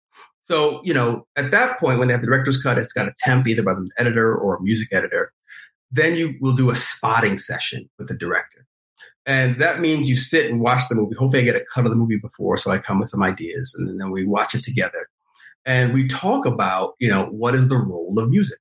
[0.45, 3.13] So, you know, at that point, when they have the director's cut, it's got a
[3.19, 5.31] temp either by the editor or a music editor.
[5.91, 8.65] Then you will do a spotting session with the director.
[9.25, 11.15] And that means you sit and watch the movie.
[11.15, 13.75] Hopefully, I get a cut of the movie before, so I come with some ideas,
[13.77, 15.07] and then we watch it together.
[15.63, 18.57] And we talk about, you know, what is the role of music?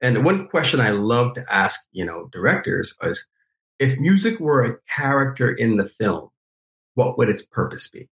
[0.00, 3.26] And one question I love to ask, you know, directors is,
[3.78, 6.28] if music were a character in the film,
[6.94, 8.08] what would its purpose be?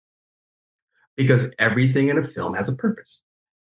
[1.15, 3.21] Because everything in a film has a purpose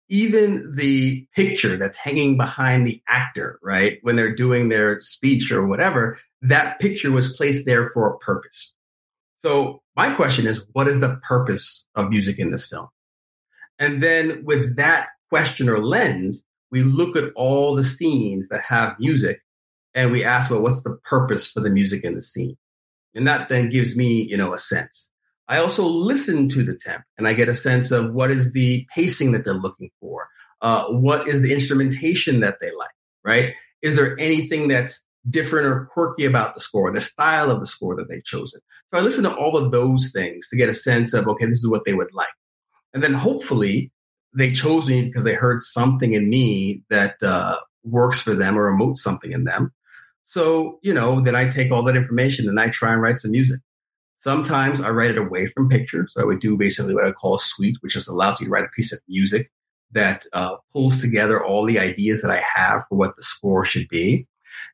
[0.10, 4.00] even the picture that's hanging behind the actor, right?
[4.02, 8.74] When they're doing their speech or whatever, that picture was placed there for a purpose.
[9.40, 12.88] So my question is, what is the purpose of music in this film?
[13.80, 19.00] And then with that question or lens, we look at all the scenes that have
[19.00, 19.42] music
[19.94, 22.58] and we ask, well, what's the purpose for the music in the scene?
[23.16, 25.12] And that then gives me, you know, a sense.
[25.48, 28.86] I also listen to the temp and I get a sense of what is the
[28.94, 30.28] pacing that they're looking for.
[30.62, 32.90] Uh, what is the instrumentation that they like,
[33.24, 33.54] right?
[33.82, 37.96] Is there anything that's different or quirky about the score, the style of the score
[37.96, 38.60] that they've chosen?
[38.92, 41.60] So I listen to all of those things to get a sense of, okay, this
[41.60, 42.28] is what they would like.
[42.94, 43.92] And then hopefully
[44.36, 48.72] they chose me because they heard something in me that uh, works for them or
[48.72, 49.72] emotes something in them.
[50.26, 53.32] So, you know, then I take all that information and I try and write some
[53.32, 53.62] music.
[54.28, 56.06] Sometimes I write it away from picture.
[56.10, 58.52] So I would do basically what I call a suite, which just allows me to
[58.52, 59.50] write a piece of music
[59.92, 63.88] that uh, pulls together all the ideas that I have for what the score should
[63.88, 64.28] be.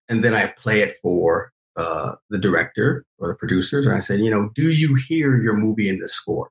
[0.10, 3.86] And then I play it for uh, the director or the producers.
[3.86, 6.50] And I said, you know, do you hear your movie in the score?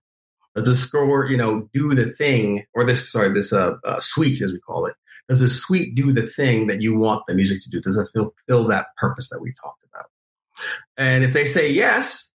[0.54, 4.40] Does the score, you know, do the thing, or this, sorry, this uh, uh, suite,
[4.42, 4.94] as we call it,
[5.28, 7.80] does the suite do the thing that you want the music to do?
[7.80, 10.06] Does it fulfill that purpose that we talked about?
[10.96, 12.31] And if they say yes,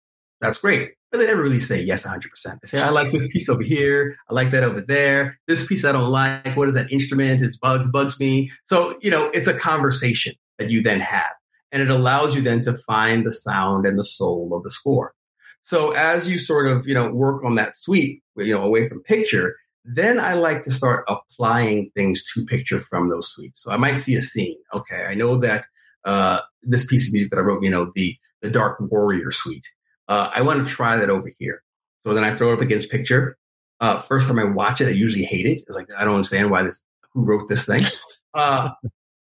[0.45, 0.93] that's great.
[1.11, 2.23] But they never really say yes 100%.
[2.61, 4.17] They say, I like this piece over here.
[4.29, 5.39] I like that over there.
[5.47, 6.57] This piece I don't like.
[6.57, 7.43] What is that instrument?
[7.43, 8.51] It's bug, bugs me.
[8.65, 11.31] So, you know, it's a conversation that you then have.
[11.73, 15.15] And it allows you then to find the sound and the soul of the score.
[15.63, 19.03] So as you sort of, you know, work on that suite, you know, away from
[19.03, 23.63] picture, then I like to start applying things to picture from those suites.
[23.63, 24.57] So I might see a scene.
[24.75, 25.67] Okay, I know that
[26.05, 29.67] uh, this piece of music that I wrote, you know, the the Dark Warrior suite
[30.09, 31.63] uh, I want to try that over here.
[32.07, 33.37] So then I throw it up against picture.
[33.81, 35.63] Uh, first time I watch it, I usually hate it.
[35.67, 37.83] It's like, I don't understand why this, who wrote this thing.
[38.37, 38.71] Uh,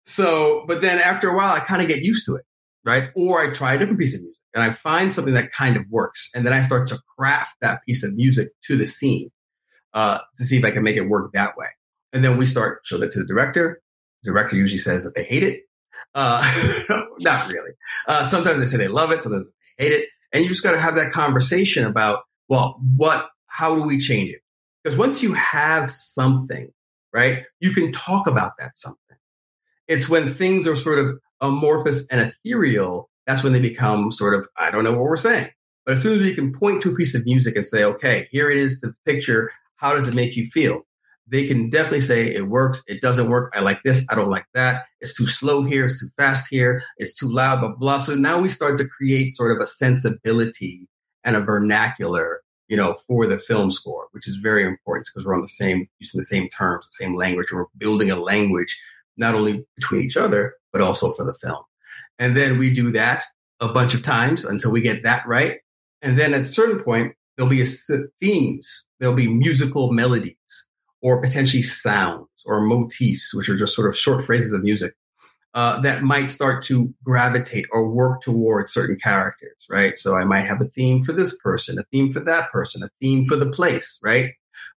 [0.07, 2.44] so, but then after a while, I kind of get used to it,
[2.85, 3.11] right?
[3.14, 5.85] Or I try a different piece of music and I find something that kind of
[5.88, 6.31] works.
[6.35, 9.31] And then I start to craft that piece of music to the scene,
[9.92, 11.68] uh, to see if I can make it work that way.
[12.12, 13.81] And then we start, show that to the director.
[14.23, 15.62] The director usually says that they hate it.
[16.14, 16.42] Uh,
[17.20, 17.73] not really.
[18.07, 19.23] Uh, sometimes they say they love it.
[19.23, 19.47] Sometimes
[19.79, 20.09] they hate it.
[20.35, 24.31] And you just got to have that conversation about, well, what, how do we change
[24.31, 24.42] it?
[24.83, 26.70] Because once you have something,
[27.12, 28.99] right, you can talk about that something.
[29.88, 34.49] It's when things are sort of amorphous and ethereal, that's when they become sort of,
[34.57, 35.51] I don't know what we're saying.
[35.87, 38.27] But as soon as we can point to a piece of music and say, okay,
[38.31, 40.83] here it is to picture, how does it make you feel?
[41.27, 44.47] They can definitely say it works, it doesn't work, I like this, I don't like
[44.53, 47.99] that, it's too slow here, it's too fast here, it's too loud, blah, blah.
[47.99, 50.87] So now we start to create sort of a sensibility
[51.25, 55.35] and a vernacular, you know, for the film score, which is very important because we're
[55.35, 58.79] on the same, using the same terms, the same language, we're building a language
[59.17, 61.63] not only between each other, but also for the film.
[62.19, 63.23] And then we do that
[63.61, 65.61] a bunch of times until we get that right.
[66.03, 67.67] And then at a certain point, there'll be a,
[68.21, 70.37] themes, there'll be musical melodies
[71.05, 74.95] or potentially sounds or motifs, which are just sort of short phrases of music
[75.53, 79.99] uh, that might start to gravitate or work towards certain characters, right?
[79.99, 82.88] So I might have a theme for this person, a theme for that person, a
[83.03, 84.31] theme for the place, right?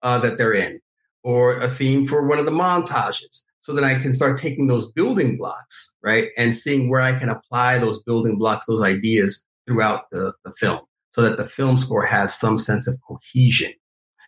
[0.01, 0.81] Uh, that they're in,
[1.23, 3.43] or a theme for one of the montages.
[3.61, 6.29] So then I can start taking those building blocks, right?
[6.38, 10.79] And seeing where I can apply those building blocks, those ideas throughout the, the film
[11.13, 13.73] so that the film score has some sense of cohesion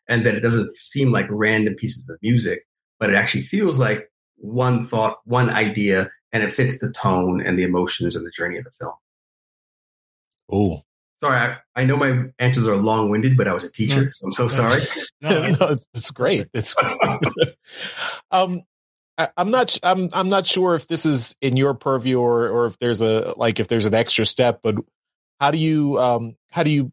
[0.08, 2.66] and that it doesn't seem like random pieces of music,
[3.00, 7.58] but it actually feels like one thought, one idea, and it fits the tone and
[7.58, 8.94] the emotions and the journey of the film.
[10.52, 10.84] Oh,
[11.20, 14.10] Sorry, I, I know my answers are long winded, but I was a teacher, no.
[14.12, 14.84] so I'm so sorry.
[15.22, 16.48] no, it's great.
[16.54, 16.76] It's
[18.32, 18.62] um,
[19.18, 19.80] I, am not.
[19.82, 20.10] I'm.
[20.14, 23.60] I'm not sure if this is in your purview or or if there's a like
[23.60, 24.60] if there's an extra step.
[24.62, 24.76] But
[25.40, 26.92] how do you um how do you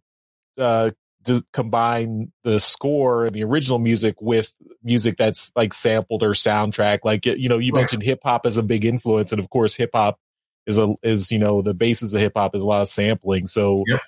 [0.56, 0.92] uh
[1.24, 7.00] to combine the score and the original music with music that's like sampled or soundtrack
[7.04, 7.80] like you know you right.
[7.80, 10.18] mentioned hip hop as a big influence and of course hip hop
[10.66, 13.46] is a is you know the basis of hip hop is a lot of sampling
[13.46, 14.00] so yep.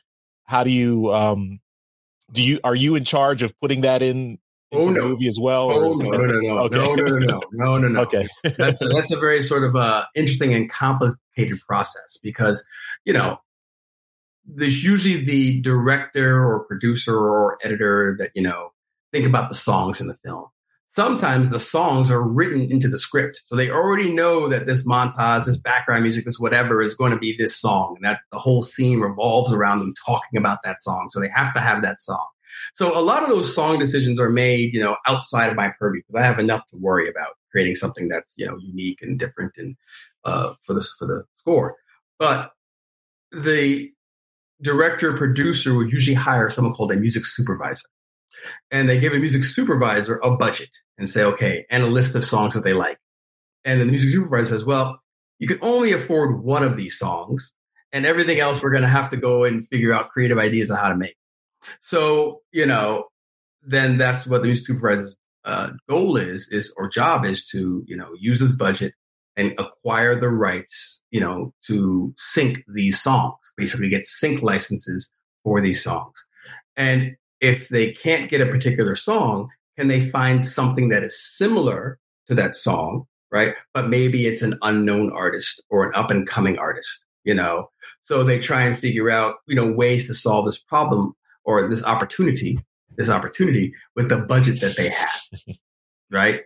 [0.44, 1.60] how do you um
[2.32, 4.38] do you are you in charge of putting that in
[4.72, 5.08] oh, no.
[5.08, 5.70] movie as well?
[5.70, 6.76] Oh no, no, no, no, okay.
[6.76, 8.00] no, no, no, no, no, no, no.
[8.00, 8.26] Okay,
[8.58, 12.66] that's a, that's a very sort of uh, interesting and complicated process because
[13.04, 13.38] you know
[14.46, 18.70] there's usually the director or producer or editor that you know
[19.12, 20.46] think about the songs in the film.
[20.90, 25.44] Sometimes the songs are written into the script, so they already know that this montage,
[25.44, 28.62] this background music, this whatever is going to be this song, and that the whole
[28.62, 31.08] scene revolves around them talking about that song.
[31.10, 32.26] So they have to have that song.
[32.74, 36.00] So a lot of those song decisions are made, you know, outside of my purview
[36.00, 39.52] because I have enough to worry about creating something that's you know unique and different
[39.58, 39.76] and
[40.24, 41.76] uh, for this for the score.
[42.18, 42.52] But
[43.32, 43.92] the
[44.60, 47.88] director producer would usually hire someone called a music supervisor.
[48.70, 52.24] And they give a music supervisor a budget and say, okay, and a list of
[52.24, 52.98] songs that they like.
[53.64, 55.00] And then the music supervisor says, well,
[55.38, 57.54] you can only afford one of these songs
[57.92, 60.78] and everything else we're going to have to go and figure out creative ideas on
[60.78, 61.16] how to make.
[61.80, 63.06] So, you know,
[63.62, 67.96] then that's what the music supervisor's uh, goal is, is or job is to, you
[67.96, 68.94] know, use his budget
[69.36, 75.12] and acquire the rights, you know, to sync these songs, basically get sync licenses
[75.44, 76.14] for these songs.
[76.76, 81.98] And if they can't get a particular song, can they find something that is similar
[82.28, 83.54] to that song, right?
[83.74, 87.70] But maybe it's an unknown artist or an up and coming artist, you know?
[88.04, 91.84] So they try and figure out, you know, ways to solve this problem or this
[91.84, 92.58] opportunity,
[92.96, 95.20] this opportunity with the budget that they have,
[96.10, 96.40] right?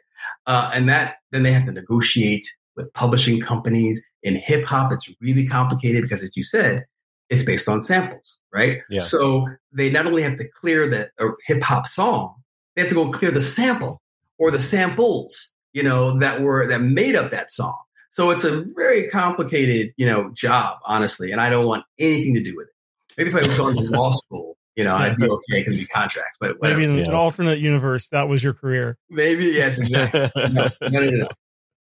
[0.47, 4.05] Uh, and that then they have to negotiate with publishing companies.
[4.23, 6.85] In hip hop, it's really complicated because, as you said,
[7.31, 8.83] it's based on samples, right?
[8.91, 9.01] Yeah.
[9.01, 12.35] So they not only have to clear the uh, hip hop song,
[12.75, 14.03] they have to go clear the sample
[14.39, 17.79] or the samples, you know, that were that made up that song.
[18.13, 22.43] So it's a very complicated, you know, job, honestly, and I don't want anything to
[22.43, 22.75] do with it.
[23.17, 25.87] Maybe if I was going to law school, you know, I'd be okay because we
[25.87, 26.39] contracts.
[26.41, 26.81] But whatever.
[26.81, 27.11] maybe in yeah.
[27.11, 28.97] an alternate universe, that was your career.
[29.09, 30.31] Maybe yes, exactly.
[30.53, 31.29] no, no, no, no.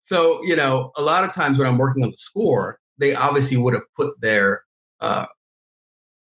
[0.05, 3.57] So, you know, a lot of times when I'm working on the score, they obviously
[3.57, 4.63] would have put their,
[4.99, 5.25] uh,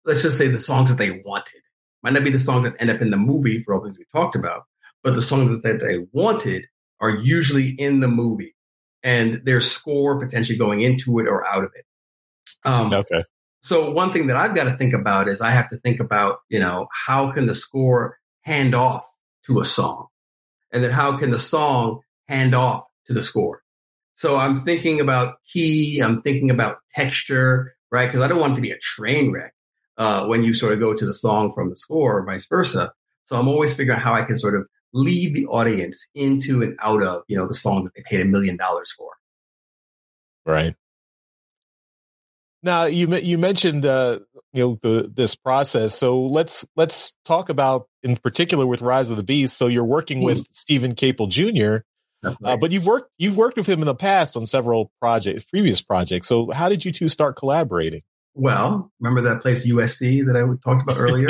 [0.05, 1.63] let's just say the songs that they wanted.
[2.03, 4.05] Might not be the songs that end up in the movie for all things we
[4.13, 4.65] talked about,
[5.03, 6.67] but the songs that they wanted
[7.01, 8.55] are usually in the movie
[9.03, 11.85] and their score potentially going into it or out of it.
[12.65, 13.25] Um, okay.
[13.63, 16.39] So one thing that I've got to think about is I have to think about,
[16.49, 19.07] you know, how can the score hand off
[19.47, 20.07] to a song?
[20.73, 23.63] And then how can the song hand off to the score?
[24.19, 28.07] So I'm thinking about key, I'm thinking about texture, right?
[28.07, 29.55] Because I don't want it to be a train wreck
[29.97, 32.93] uh, when you sort of go to the song from the score or vice versa.
[33.27, 36.77] So I'm always figuring out how I can sort of lead the audience into and
[36.83, 39.13] out of, you know, the song that they paid a million dollars for.
[40.45, 40.75] Right.
[42.65, 44.19] Now you you mentioned uh,
[44.53, 45.95] you know the this process.
[45.95, 49.57] So let's let's talk about in particular with Rise of the Beast.
[49.57, 50.43] So you're working with hmm.
[50.51, 51.85] Steven Caple Jr.
[52.25, 55.81] Uh, but you've worked you've worked with him in the past on several projects, previous
[55.81, 56.27] projects.
[56.27, 58.03] So how did you two start collaborating?
[58.35, 61.29] Well, remember that place USC that I talked about earlier?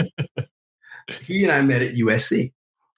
[1.22, 2.53] he and I met at USC,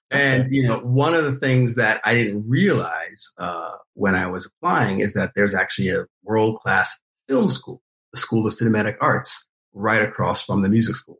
[0.09, 4.45] and you know one of the things that I didn't realize uh, when I was
[4.45, 7.81] applying is that there's actually a world class film school,
[8.13, 11.19] the School of Cinematic Arts, right across from the music school,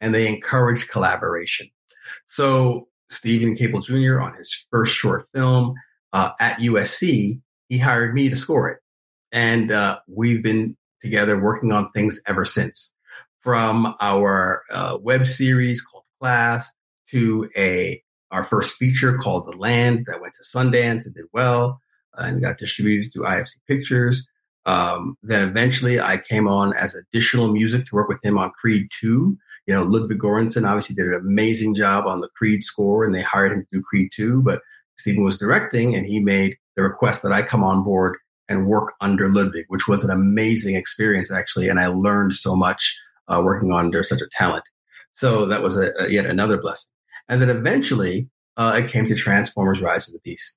[0.00, 1.68] and they encourage collaboration.
[2.26, 4.20] So Steven Caple Jr.
[4.20, 5.74] on his first short film
[6.12, 8.78] uh, at USC, he hired me to score it.
[9.32, 12.94] And uh, we've been together working on things ever since.
[13.40, 16.72] From our uh, web series called Class
[17.10, 21.80] to a our first feature called The Land that went to Sundance and did well
[22.14, 24.26] and got distributed through IFC Pictures.
[24.66, 28.88] Um, then eventually I came on as additional music to work with him on Creed
[29.00, 29.38] 2.
[29.66, 33.22] You know, Ludwig Göransson obviously did an amazing job on the Creed score and they
[33.22, 34.60] hired him to do Creed 2, but
[34.98, 38.18] Steven was directing, and he made the request that I come on board
[38.48, 42.96] and work under Ludwig, which was an amazing experience actually, and I learned so much
[43.28, 44.64] uh, working under such a talent.
[45.14, 46.88] So that was a, a, yet another blessing.
[47.28, 50.56] And then eventually, uh, it came to Transformers: Rise of the Beast.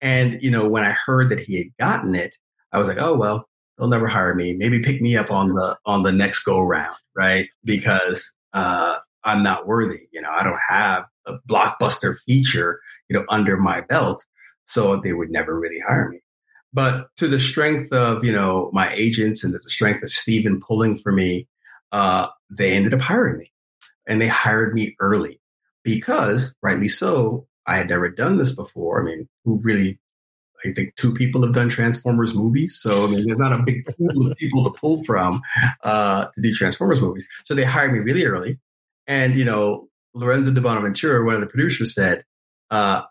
[0.00, 2.36] And you know, when I heard that he had gotten it,
[2.72, 4.54] I was like, oh well, they'll never hire me.
[4.54, 7.48] Maybe pick me up on the on the next go round, right?
[7.64, 10.08] Because uh, I'm not worthy.
[10.12, 14.24] You know, I don't have a blockbuster feature, you know, under my belt.
[14.66, 16.20] So they would never really hire me.
[16.72, 20.96] But to the strength of, you know, my agents and the strength of Steven pulling
[20.96, 21.46] for me,
[21.92, 23.52] uh, they ended up hiring me
[24.06, 25.40] and they hired me early
[25.84, 29.02] because rightly so, I had never done this before.
[29.02, 30.00] I mean, who really,
[30.64, 32.78] I think two people have done Transformers movies.
[32.80, 35.42] So, I mean, there's not a big pool of people to pull from,
[35.84, 37.28] uh, to do Transformers movies.
[37.44, 38.58] So they hired me really early.
[39.06, 42.24] And, you know, Lorenzo di Bonaventura, one of the producers said,
[42.70, 43.02] uh,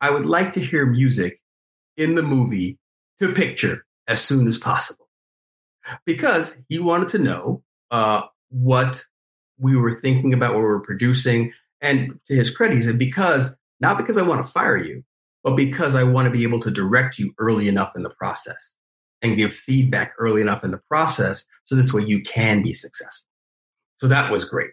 [0.00, 1.38] I would like to hear music
[1.96, 2.78] in the movie
[3.18, 5.08] to picture as soon as possible
[6.04, 9.04] because he wanted to know uh, what
[9.58, 11.52] we were thinking about, what we were producing.
[11.80, 15.04] And to his credit, he said, because not because I want to fire you,
[15.44, 18.76] but because I want to be able to direct you early enough in the process
[19.22, 23.28] and give feedback early enough in the process so this way you can be successful.
[23.98, 24.72] So that was great.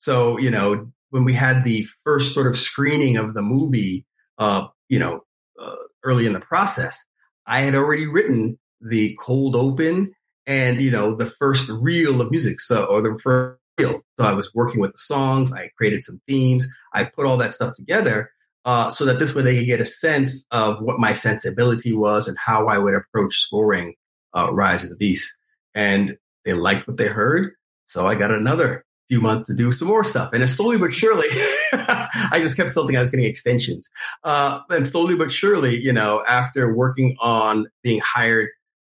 [0.00, 4.06] So, you know, when we had the first sort of screening of the movie,
[4.38, 5.24] uh, you know,
[5.60, 7.04] uh, early in the process,
[7.46, 10.12] I had already written the cold open
[10.46, 12.60] and, you know, the first reel of music.
[12.60, 14.00] So, or the first reel.
[14.18, 15.52] So I was working with the songs.
[15.52, 16.68] I created some themes.
[16.92, 18.30] I put all that stuff together.
[18.64, 22.28] Uh, so that this way they could get a sense of what my sensibility was
[22.28, 23.94] and how I would approach scoring
[24.36, 25.38] uh, Rise of the Beast.
[25.74, 27.52] And they liked what they heard.
[27.86, 30.32] So I got another few months to do some more stuff.
[30.32, 31.26] And slowly but surely,
[31.72, 33.90] I just kept feeling I was getting extensions.
[34.22, 38.50] Uh, and slowly but surely, you know, after working on being hired,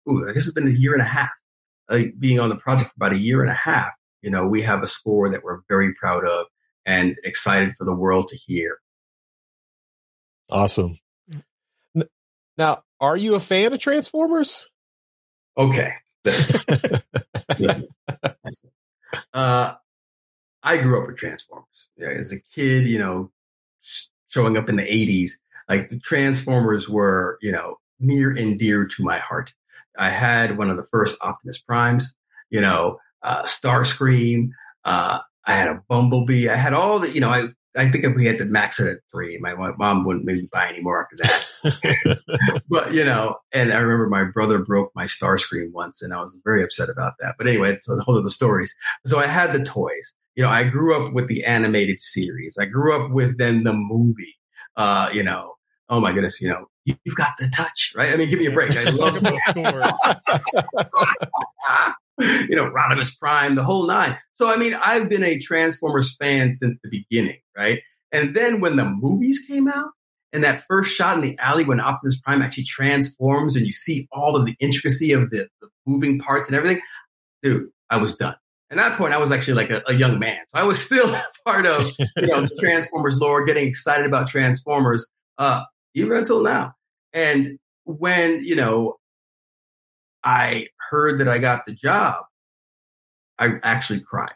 [0.10, 1.30] ooh, I guess it's been a year and a half,
[1.90, 3.92] uh, being on the project for about a year and a half,
[4.22, 6.48] you know, we have a score that we're very proud of
[6.86, 8.80] and excited for the world to hear.
[10.50, 10.98] Awesome.
[12.58, 14.68] Now, are you a fan of Transformers?
[15.58, 15.92] Okay.
[16.26, 17.88] Listen.
[18.44, 18.70] Listen.
[19.34, 19.74] Uh,
[20.68, 21.88] I grew up with Transformers.
[21.96, 23.32] Yeah, as a kid, you know,
[24.28, 25.32] showing up in the 80s,
[25.70, 29.54] like the Transformers were, you know, near and dear to my heart.
[29.98, 32.16] I had one of the first Optimus Primes,
[32.50, 34.50] you know, uh, Starscream.
[34.84, 36.50] Uh, I had a Bumblebee.
[36.50, 37.48] I had all the, you know, I,
[37.78, 40.50] I think if we had to max it at three, my, my mom wouldn't maybe
[40.52, 42.64] buy any more after that.
[42.70, 46.38] but, you know, and I remember my brother broke my Starscream once and I was
[46.44, 47.36] very upset about that.
[47.38, 48.76] But anyway, so the whole of the stories.
[49.06, 52.58] So I had the toys you know, I grew up with the animated series.
[52.60, 54.36] I grew up with then the movie.
[54.76, 55.56] Uh, you know,
[55.90, 58.14] oh my goodness, you know, you, have got the touch, right?
[58.14, 58.78] I mean, give me a break.
[58.78, 59.16] I love
[62.50, 64.16] you know, Rodimus Prime, the whole nine.
[64.36, 67.82] So, I mean, I've been a Transformers fan since the beginning, right?
[68.12, 69.90] And then when the movies came out,
[70.34, 74.08] and that first shot in the alley when Optimus Prime actually transforms and you see
[74.12, 76.80] all of the intricacy of the, the moving parts and everything,
[77.42, 78.36] dude, I was done.
[78.70, 80.40] At that point, I was actually like a, a young man.
[80.48, 81.16] So I was still
[81.46, 85.06] part of, you know, the Transformers lore, getting excited about Transformers,
[85.38, 85.64] uh,
[85.94, 86.74] even until now.
[87.14, 88.96] And when, you know,
[90.24, 92.26] I heard that I got the job,
[93.40, 94.34] I actually cried.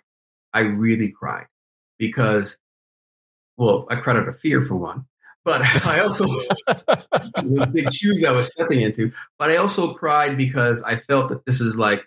[0.53, 1.47] I really cried
[1.97, 2.57] because,
[3.57, 5.05] well, I cried out of fear for one,
[5.43, 9.11] but I also the big shoes I was stepping into.
[9.37, 12.03] But I also cried because I felt that this is like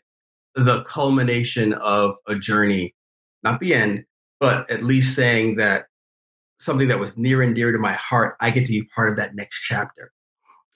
[0.55, 2.94] the culmination of a journey,
[3.42, 4.05] not the end,
[4.40, 5.86] but at least saying that
[6.59, 9.16] something that was near and dear to my heart, I get to be part of
[9.16, 10.12] that next chapter.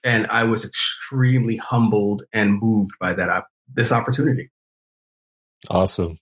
[0.05, 4.51] And I was extremely humbled and moved by that op- this opportunity.
[5.68, 6.18] Awesome.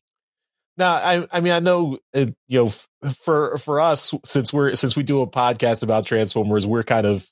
[0.79, 4.97] Now, I, I mean, I know, uh, you know, for for us, since we're since
[4.97, 7.27] we do a podcast about Transformers, we're kind of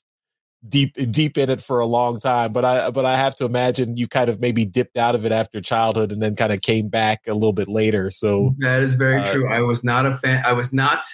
[0.67, 3.95] deep deep in it for a long time but i but i have to imagine
[3.97, 6.87] you kind of maybe dipped out of it after childhood and then kind of came
[6.87, 8.09] back a little bit later.
[8.09, 9.51] So that is very uh, true.
[9.51, 11.05] I was not a fan i was not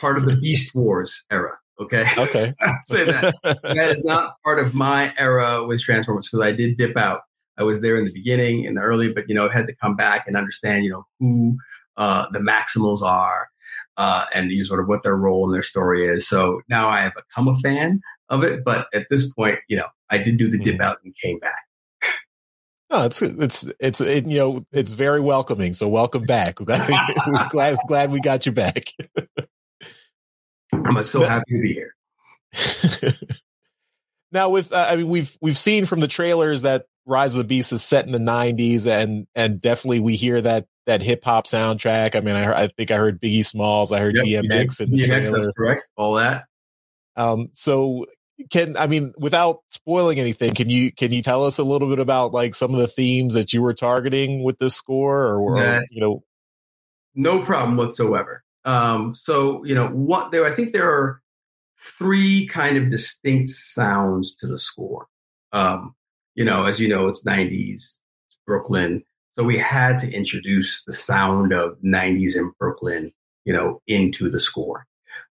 [0.00, 2.04] part of the beast wars era okay?
[2.18, 2.48] Okay.
[2.86, 3.34] Say that.
[3.62, 7.20] That is not part of my era with transformers because i did dip out.
[7.56, 9.74] I was there in the beginning in the early but you know i had to
[9.76, 11.56] come back and understand you know who
[11.96, 13.48] uh, the maximals are
[13.98, 16.26] uh, and you sort of what their role in their story is.
[16.26, 18.64] So now I have become a fan of it.
[18.64, 20.82] But at this point, you know, I did do the dip mm-hmm.
[20.82, 21.62] out and came back.
[22.90, 25.74] No, it's it's it's it, you know it's very welcoming.
[25.74, 26.58] So welcome back.
[26.66, 28.84] We're glad glad we got you back.
[30.72, 31.94] I'm so happy to be here.
[34.32, 37.44] now, with uh, I mean, we've we've seen from the trailers that Rise of the
[37.44, 41.46] Beast is set in the '90s, and and definitely we hear that that hip hop
[41.46, 42.16] soundtrack.
[42.16, 45.02] I mean, I, I think I heard Biggie Smalls, I heard yep, DMX in the
[45.02, 45.42] DMX, trailer.
[45.42, 45.88] That's correct.
[45.96, 46.44] All that.
[47.16, 48.06] Um, so
[48.50, 51.98] can I mean without spoiling anything, can you can you tell us a little bit
[51.98, 55.84] about like some of the themes that you were targeting with this score, or, or
[55.90, 56.22] you know?
[57.14, 58.44] No problem whatsoever.
[58.64, 61.20] Um, so you know what there, I think there are
[61.78, 65.06] three kind of distinct sounds to the score.
[65.52, 65.94] Um,
[66.34, 69.02] you know, as you know, it's 90s, it's Brooklyn.
[69.34, 73.12] So we had to introduce the sound of 90s in Brooklyn,
[73.44, 74.84] you know, into the score.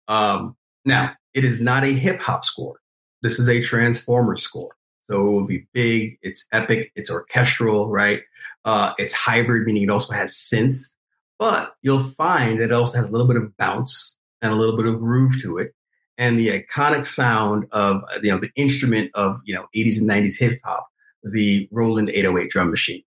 [0.07, 2.79] Um, now, it is not a hip hop score.
[3.21, 4.75] This is a Transformer score.
[5.09, 8.23] So it will be big, it's epic, it's orchestral, right?
[8.63, 10.97] Uh, it's hybrid, meaning it also has synths,
[11.37, 14.75] but you'll find that it also has a little bit of bounce and a little
[14.75, 15.73] bit of groove to it.
[16.17, 20.39] And the iconic sound of, you know, the instrument of, you know, 80s and 90s
[20.39, 20.87] hip hop,
[21.23, 23.03] the Roland 808 drum machine.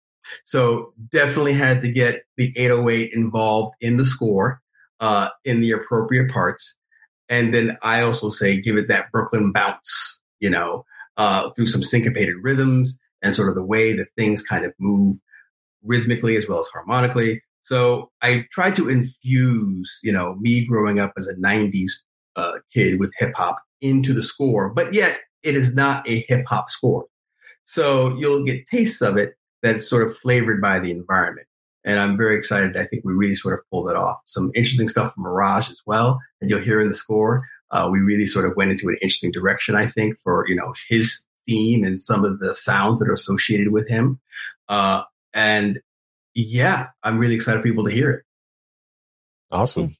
[0.44, 4.60] So definitely had to get the 808 involved in the score,
[5.00, 6.76] uh, in the appropriate parts.
[7.28, 10.84] And then I also say give it that Brooklyn bounce, you know,
[11.16, 15.16] uh, through some syncopated rhythms and sort of the way that things kind of move
[15.82, 17.42] rhythmically as well as harmonically.
[17.62, 21.90] So I try to infuse, you know, me growing up as a 90s
[22.36, 26.46] uh, kid with hip hop into the score, but yet it is not a hip
[26.46, 27.06] hop score.
[27.64, 31.48] So you'll get tastes of it that's sort of flavored by the environment.
[31.86, 32.76] And I'm very excited.
[32.76, 34.18] I think we really sort of pulled it off.
[34.26, 37.46] Some interesting stuff from Mirage as well that you'll hear in the score.
[37.70, 40.74] Uh, we really sort of went into an interesting direction, I think, for, you know,
[40.88, 44.20] his theme and some of the sounds that are associated with him.
[44.68, 45.80] Uh, and
[46.34, 48.22] yeah, I'm really excited for people to hear it.
[49.50, 49.96] Awesome.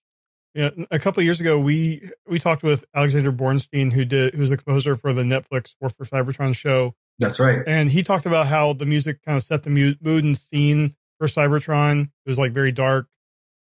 [0.55, 4.57] Yeah, a couple years ago, we we talked with Alexander Bornstein, who did who's the
[4.57, 6.95] composer for the Netflix War for Cybertron show.
[7.19, 7.59] That's right.
[7.67, 11.27] And he talked about how the music kind of set the mood and scene for
[11.27, 12.05] Cybertron.
[12.05, 13.09] It was like very dark.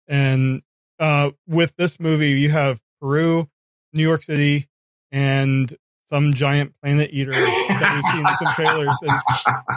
[0.08, 0.62] And
[0.98, 3.48] uh, with this movie, you have Peru,
[3.92, 4.68] New York City,
[5.12, 5.74] and
[6.10, 8.96] some giant planet eater that we've seen in some trailers.
[9.02, 9.20] And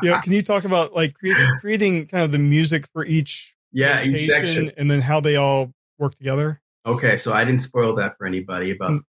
[0.01, 1.15] you know, can you talk about like
[1.59, 5.71] creating kind of the music for each yeah each section and then how they all
[5.99, 6.59] work together?
[6.85, 8.91] Okay, so I didn't spoil that for anybody about.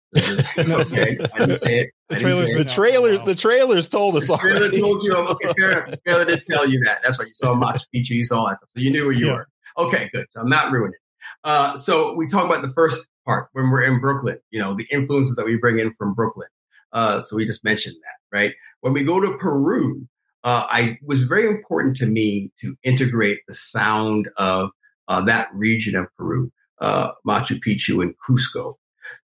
[0.69, 0.79] no.
[0.79, 1.91] Okay, I didn't say it.
[2.09, 4.81] The trailers, the trailers, the trailers told us the trailer already.
[4.81, 5.13] told you.
[5.13, 5.91] Okay, fair enough.
[5.91, 7.01] The trailer did tell you that.
[7.03, 9.27] That's why you saw Machu Picchu, you saw that stuff, so you knew where you
[9.27, 9.33] yeah.
[9.33, 9.49] were.
[9.77, 10.27] Okay, good.
[10.31, 10.99] So I'm not ruining.
[11.43, 14.39] Uh, so we talk about the first part when we're in Brooklyn.
[14.53, 16.49] You know, the influences that we bring in from Brooklyn.
[16.93, 18.53] Uh, so we just mentioned that, right?
[18.83, 20.07] When we go to Peru,
[20.45, 24.71] uh, I was very important to me to integrate the sound of
[25.09, 26.53] uh, that region of Peru
[26.85, 28.75] uh, Machu Picchu and Cusco.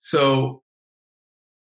[0.00, 0.62] So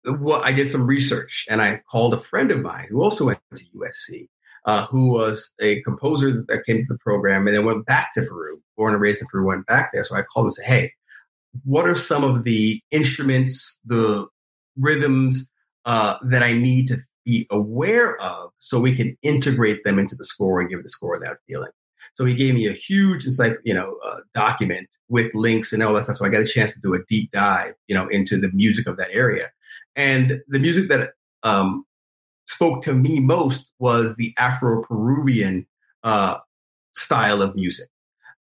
[0.05, 3.39] what I did some research and I called a friend of mine who also went
[3.55, 4.29] to USC,
[4.65, 8.21] uh, who was a composer that came to the program and then went back to
[8.21, 10.05] Peru, born and raised in Peru, went back there.
[10.05, 10.93] So I called him and said, Hey,
[11.65, 14.25] what are some of the instruments, the
[14.77, 15.49] rhythms
[15.85, 20.25] uh, that I need to be aware of so we can integrate them into the
[20.25, 21.71] score and give the score that feeling?
[22.15, 25.81] So he gave me a huge, it's like, you know, uh, document with links and
[25.81, 26.17] all that stuff.
[26.17, 28.87] So I got a chance to do a deep dive, you know, into the music
[28.87, 29.51] of that area.
[29.95, 31.11] And the music that
[31.43, 31.85] um,
[32.47, 35.65] spoke to me most was the Afro Peruvian
[36.03, 36.37] uh,
[36.93, 37.89] style of music.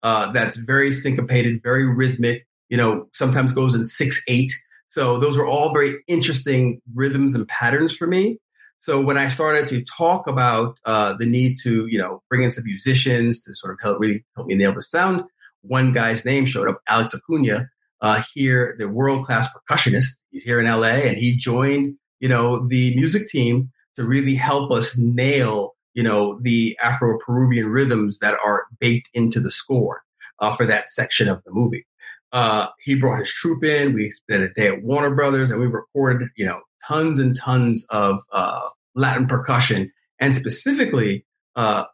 [0.02, 4.52] Uh, that's very syncopated, very rhythmic, you know, sometimes goes in six, eight.
[4.88, 8.38] So those were all very interesting rhythms and patterns for me.
[8.82, 12.50] So when I started to talk about uh, the need to, you know, bring in
[12.50, 15.22] some musicians to sort of help really help me nail the sound,
[15.60, 17.68] one guy's name showed up, Alex Acuna,
[18.00, 20.24] uh, here, the world class percussionist.
[20.32, 24.72] He's here in LA, and he joined, you know, the music team to really help
[24.72, 30.02] us nail, you know, the Afro Peruvian rhythms that are baked into the score
[30.40, 31.86] uh, for that section of the movie.
[32.32, 33.94] Uh, he brought his troupe in.
[33.94, 37.86] We spent a day at Warner Brothers, and we recorded, you know, tons and tons
[37.90, 41.24] of uh, Latin percussion and specifically
[41.56, 41.84] uh,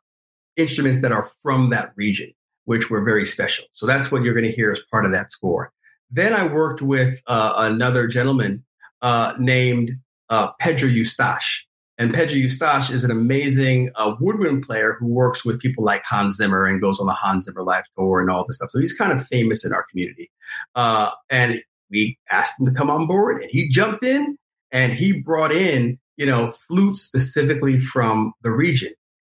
[0.56, 2.32] instruments that are from that region,
[2.64, 3.64] which were very special.
[3.72, 5.72] So that's what you're going to hear as part of that score.
[6.10, 8.64] Then I worked with uh, another gentleman
[9.02, 9.92] uh, named
[10.28, 11.66] uh, Pedro Eustache.
[12.00, 16.36] And Pedro Eustache is an amazing uh, woodwind player who works with people like Hans
[16.36, 18.70] Zimmer and goes on the Hans Zimmer live tour and all this stuff.
[18.70, 20.30] So he's kind of famous in our community.
[20.76, 24.38] And we asked him to come on board and he jumped in
[24.72, 28.92] and he brought in, you know, flutes specifically from the region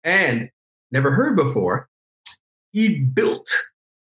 [0.04, 0.50] and
[0.90, 1.88] never heard before.
[2.72, 3.48] He built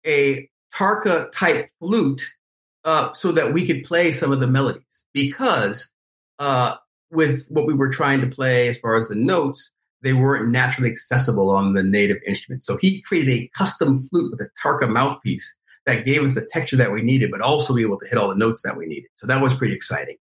[0.06, 2.22] a Tarka type flute
[2.84, 5.90] uh, so that we could play some of the melodies because
[6.38, 6.74] uh,
[7.10, 9.72] with what we were trying to play as far as the notes,
[10.02, 12.62] they weren't naturally accessible on the native instrument.
[12.62, 15.56] So he created a custom flute with a Tarka mouthpiece
[15.86, 18.28] that gave us the texture that we needed, but also be able to hit all
[18.28, 19.08] the notes that we needed.
[19.14, 20.16] So that was pretty exciting.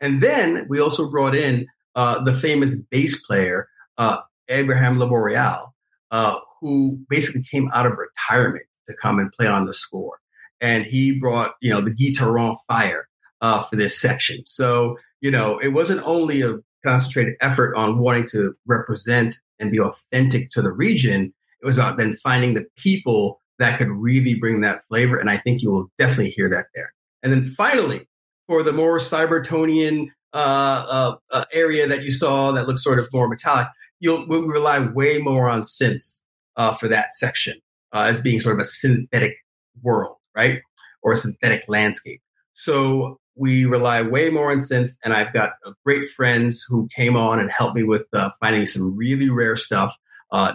[0.00, 5.72] And then we also brought in uh, the famous bass player, uh, Abraham Laboriel,
[6.10, 10.18] uh, who basically came out of retirement to come and play on the score.
[10.60, 13.08] and he brought you know the guitar on fire
[13.40, 14.42] uh, for this section.
[14.46, 16.54] So you know it wasn't only a
[16.84, 21.34] concentrated effort on wanting to represent and be authentic to the region.
[21.62, 25.36] It was about then finding the people that could really bring that flavor, and I
[25.36, 26.92] think you will definitely hear that there.
[27.22, 28.08] And then finally,
[28.52, 33.08] for the more Cybertronian uh, uh, uh, area that you saw that looks sort of
[33.10, 36.24] more metallic, you'll we'll rely way more on synths
[36.58, 37.54] uh, for that section
[37.94, 39.36] uh, as being sort of a synthetic
[39.82, 40.60] world, right,
[41.02, 42.20] or a synthetic landscape.
[42.52, 45.52] So we rely way more on synths, and I've got
[45.86, 48.04] great friends who came on and helped me with
[48.38, 49.96] finding some really rare stuff.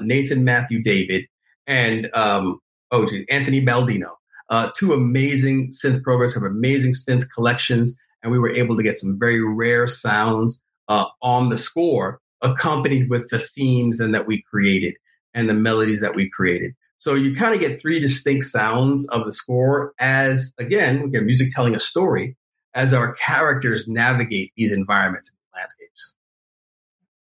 [0.02, 1.26] Nathan Matthew David
[1.66, 2.60] and um,
[2.91, 4.12] oh geez, Anthony Baldino.
[4.50, 8.98] Uh, two amazing synth programs have amazing synth collections, and we were able to get
[8.98, 14.41] some very rare sounds uh, on the score, accompanied with the themes and that we
[14.41, 14.95] created
[15.34, 16.74] and the melodies that we created.
[17.00, 21.24] So you kind of get three distinct sounds of the score as again, we get
[21.24, 22.36] music telling a story
[22.74, 26.16] as our characters navigate these environments and landscapes.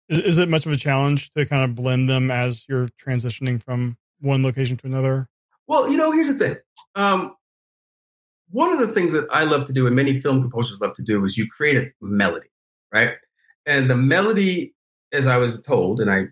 [0.09, 3.61] Is, is it much of a challenge to kind of blend them as you're transitioning
[3.63, 5.27] from one location to another?
[5.67, 6.57] Well, you know, here's the thing.
[6.95, 7.35] Um,
[8.51, 11.01] one of the things that I love to do, and many film composers love to
[11.01, 12.49] do, is you create a melody,
[12.93, 13.15] right?
[13.65, 14.75] And the melody,
[15.11, 16.25] as I was told, and I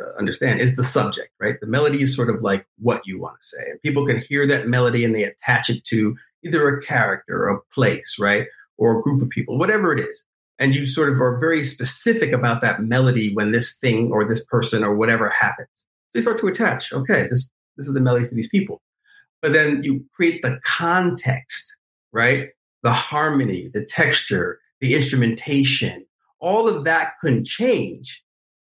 [0.00, 1.56] uh, understand, is the subject, right?
[1.60, 3.70] The melody is sort of like what you want to say.
[3.70, 7.48] And people can hear that melody and they attach it to either a character, or
[7.50, 8.46] a place, right?
[8.78, 10.24] Or a group of people, whatever it is.
[10.58, 14.46] And you sort of are very specific about that melody when this thing or this
[14.46, 15.68] person or whatever happens.
[15.74, 18.80] So you start to attach, okay, this this is the melody for these people.
[19.42, 21.76] But then you create the context,
[22.12, 22.48] right?
[22.82, 26.06] The harmony, the texture, the instrumentation,
[26.40, 28.22] all of that couldn't change,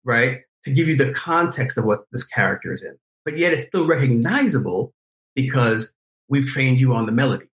[0.04, 0.40] right?
[0.66, 2.98] To give you the context of what this character is in.
[3.26, 4.94] But yet it's still recognizable
[5.36, 5.94] because
[6.30, 7.50] we've trained you on the melodies.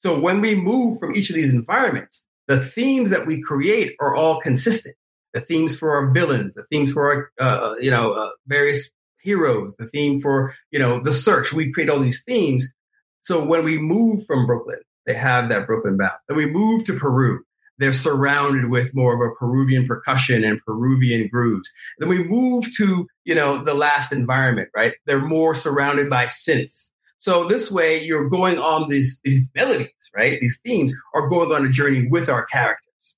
[0.00, 4.14] So when we move from each of these environments, the themes that we create are
[4.14, 4.96] all consistent.
[5.34, 8.88] The themes for our villains, the themes for our, uh, you know, uh, various
[9.26, 11.52] heroes, the theme for, you know, the search.
[11.52, 12.72] We create all these themes.
[13.20, 16.22] So when we move from Brooklyn, they have that Brooklyn bounce.
[16.28, 17.42] Then we move to Peru.
[17.78, 21.68] They're surrounded with more of a Peruvian percussion and Peruvian grooves.
[21.98, 24.94] Then we move to, you know, the last environment, right?
[25.04, 26.92] They're more surrounded by synths.
[27.18, 30.38] So this way you're going on these, these melodies, right?
[30.40, 33.16] These themes are going on a journey with our characters.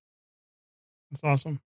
[1.11, 1.61] That's awesome.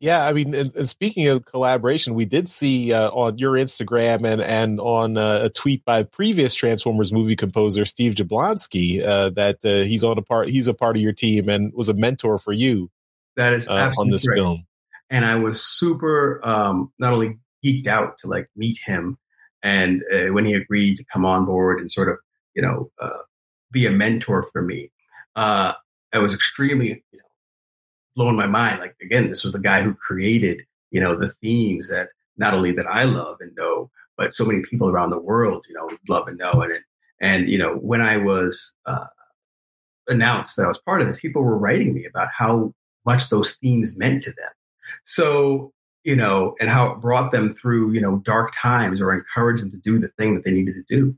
[0.00, 4.24] Yeah, I mean, and, and, speaking of collaboration, we did see uh, on your Instagram
[4.24, 9.64] and and on uh, a tweet by previous Transformers movie composer Steve Jablonsky uh, that
[9.64, 10.48] uh, he's on a part.
[10.48, 12.90] He's a part of your team and was a mentor for you.
[13.34, 14.38] That is uh, on this correct.
[14.38, 14.66] film,
[15.10, 19.18] and I was super um, not only geeked out to like meet him,
[19.64, 22.18] and uh, when he agreed to come on board and sort of
[22.54, 22.88] you know
[23.72, 24.92] be a mentor for me,
[25.34, 25.74] I
[26.14, 27.27] was extremely you know
[28.18, 28.80] blowing my mind.
[28.80, 32.72] Like again, this was the guy who created, you know, the themes that not only
[32.72, 36.26] that I love and know, but so many people around the world, you know, love
[36.26, 36.60] and know.
[36.60, 36.72] And
[37.20, 39.06] and you know, when I was uh,
[40.08, 42.74] announced that I was part of this, people were writing me about how
[43.06, 44.50] much those themes meant to them.
[45.04, 45.72] So
[46.04, 49.70] you know, and how it brought them through, you know, dark times or encouraged them
[49.70, 51.14] to do the thing that they needed to do.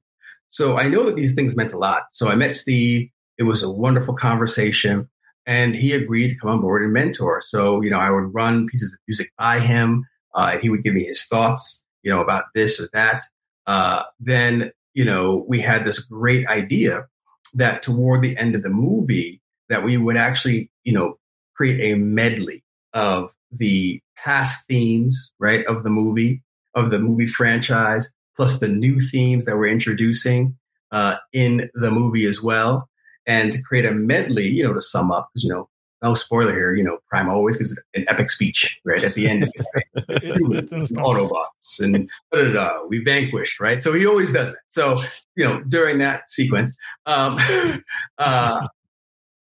[0.51, 2.05] So I know that these things meant a lot.
[2.11, 3.09] So I met Steve.
[3.39, 5.09] It was a wonderful conversation
[5.47, 7.43] and he agreed to come on board and mentor.
[7.43, 10.85] So, you know, I would run pieces of music by him, uh, and he would
[10.85, 13.23] give me his thoughts, you know, about this or that.
[13.67, 17.07] Uh, then, you know, we had this great idea
[17.55, 21.19] that toward the end of the movie, that we would actually, you know,
[21.55, 22.63] create a medley
[22.93, 26.43] of the past themes, right, of the movie,
[26.75, 30.57] of the movie franchise, plus the new themes that we're introducing
[30.93, 32.90] uh, in the movie as well
[33.31, 35.69] and to create a medley, you know, to sum up, because, you know,
[36.03, 39.05] no spoiler here, you know, Prime always gives an epic speech, right?
[39.05, 39.45] At the end,
[39.97, 43.83] Autobots and da, da, da, we vanquished, right?
[43.83, 44.63] So he always does that.
[44.71, 45.01] So,
[45.37, 46.75] you know, during that sequence,
[47.07, 47.39] um,
[48.19, 48.67] uh,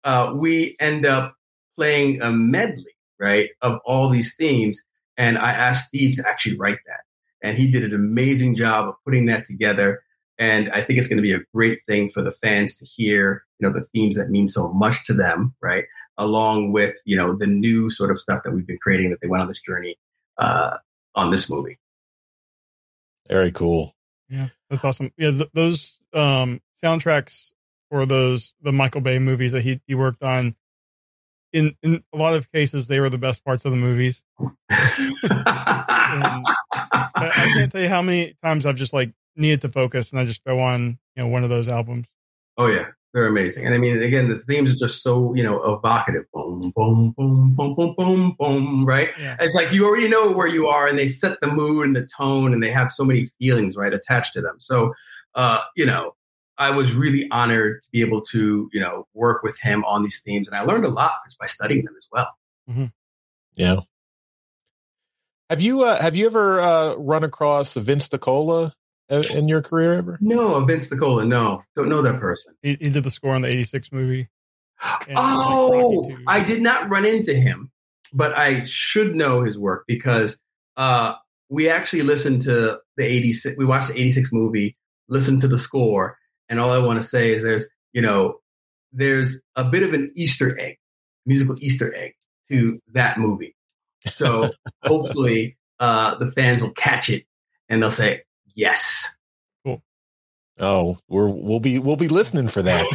[0.04, 1.34] uh, we end up
[1.76, 4.82] playing a medley, right, of all these themes.
[5.18, 7.00] And I asked Steve to actually write that.
[7.42, 10.03] And he did an amazing job of putting that together.
[10.38, 13.44] And I think it's going to be a great thing for the fans to hear,
[13.58, 15.84] you know, the themes that mean so much to them, right?
[16.18, 19.28] Along with, you know, the new sort of stuff that we've been creating that they
[19.28, 19.96] went on this journey
[20.38, 20.78] uh,
[21.14, 21.78] on this movie.
[23.28, 23.94] Very cool.
[24.28, 25.12] Yeah, that's awesome.
[25.16, 27.52] Yeah, th- those um, soundtracks
[27.90, 30.56] for those the Michael Bay movies that he, he worked on.
[31.52, 34.24] In in a lot of cases, they were the best parts of the movies.
[34.70, 36.42] I,
[37.14, 40.24] I can't tell you how many times I've just like needed to focus, and I
[40.24, 42.06] just throw on you know one of those albums.
[42.56, 43.64] Oh yeah, they're amazing.
[43.64, 46.24] And I mean, again, the themes are just so you know evocative.
[46.32, 48.84] Boom, boom, boom, boom, boom, boom, boom.
[48.84, 49.10] Right?
[49.18, 49.36] Yeah.
[49.40, 52.06] It's like you already know where you are, and they set the mood and the
[52.06, 54.56] tone, and they have so many feelings right attached to them.
[54.58, 54.92] So,
[55.34, 56.14] uh, you know,
[56.58, 60.20] I was really honored to be able to you know work with him on these
[60.20, 62.30] themes, and I learned a lot just by studying them as well.
[63.54, 63.80] Yeah.
[65.50, 68.72] Have you uh, have you ever uh, run across Vince DiCola
[69.08, 70.18] in, in your career ever?
[70.20, 72.54] No, Vince Nicola, no, don't know that person.
[72.62, 74.28] He, he did the score on the '86 movie.
[75.08, 77.70] And, oh, like, I did not run into him,
[78.12, 80.38] but I should know his work because
[80.76, 81.14] uh,
[81.48, 84.76] we actually listened to the 86, we watched the 86 movie,
[85.08, 88.40] listened to the score, and all I want to say is there's, you know,
[88.92, 90.76] there's a bit of an Easter egg,
[91.26, 92.12] musical Easter egg
[92.50, 93.56] to that movie.
[94.08, 94.50] So
[94.82, 97.24] hopefully uh, the fans will catch it
[97.68, 98.22] and they'll say,
[98.54, 99.16] yes.
[100.60, 102.86] Oh, we're we'll be we'll be listening for that.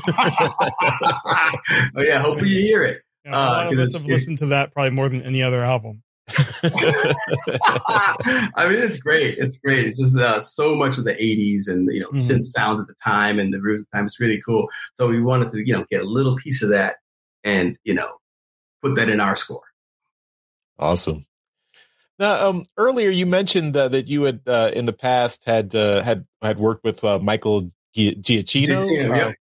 [1.95, 3.01] oh, yeah, hopefully you hear it.
[3.25, 5.23] You know, a lot Uh, of us 'cause have listened to that probably more than
[5.23, 6.01] any other album.
[6.63, 6.69] I
[8.69, 9.39] mean, it's great.
[9.39, 9.87] It's great.
[9.87, 12.37] It's just uh, so much of the '80s and you know Mhm.
[12.37, 14.05] synth sounds at the time and the roots at the time.
[14.05, 14.69] It's really cool.
[14.95, 16.95] So we wanted to you know get a little piece of that
[17.43, 18.09] and you know
[18.81, 19.63] put that in our score.
[20.77, 21.25] awesome.
[22.19, 26.01] Now, um, earlier you mentioned uh, that you had uh, in the past had uh,
[26.01, 29.25] had had worked with uh, Michael Gi- Giacchino, Giacchino, yeah.
[29.27, 29.31] uh,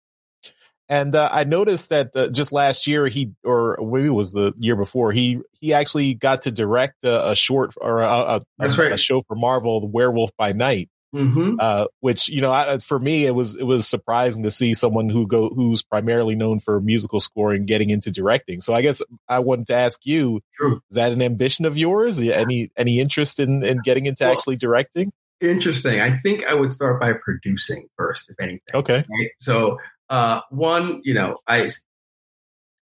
[0.89, 4.55] and uh, I noticed that uh, just last year he, or maybe it was the
[4.59, 8.93] year before, he he actually got to direct a, a short or a, a, right.
[8.93, 10.89] a show for Marvel, The Werewolf by Night.
[11.15, 11.55] Mm-hmm.
[11.59, 15.09] uh, which you know I, for me it was it was surprising to see someone
[15.09, 18.61] who go who's primarily known for musical scoring getting into directing.
[18.61, 20.83] So I guess I wanted to ask you: True.
[20.91, 22.21] Is that an ambition of yours?
[22.21, 25.13] Any any interest in in getting into Well- actually directing?
[25.41, 26.01] Interesting.
[26.01, 28.61] I think I would start by producing first, if anything.
[28.75, 29.31] Okay, Right.
[29.39, 29.79] So,
[30.11, 31.69] uh, one, you know, I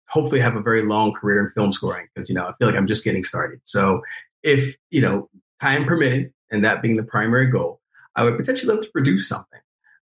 [0.08, 2.78] hopefully have a very long career in film scoring because, you know, I feel like
[2.78, 3.60] I'm just getting started.
[3.64, 4.02] So,
[4.44, 5.30] if, you know,
[5.62, 7.80] time permitted, and that being the primary goal,
[8.16, 9.60] I would potentially love to produce something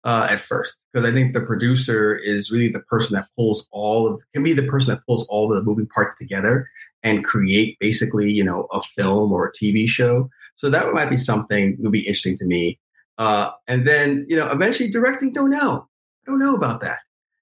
[0.05, 4.07] uh, at first because I think the producer is really the person that pulls all
[4.07, 6.69] of, can be the person that pulls all of the moving parts together
[7.03, 10.31] and create basically, you know, a film or a TV show.
[10.57, 12.79] So that might be something that would be interesting to me.
[13.19, 15.89] Uh, and then, you know, eventually directing, don't know.
[16.27, 16.99] I don't know about that.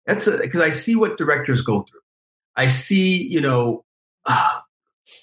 [0.06, 2.00] That's because I see what directors go through.
[2.56, 3.84] I see, you know,
[4.26, 4.60] uh,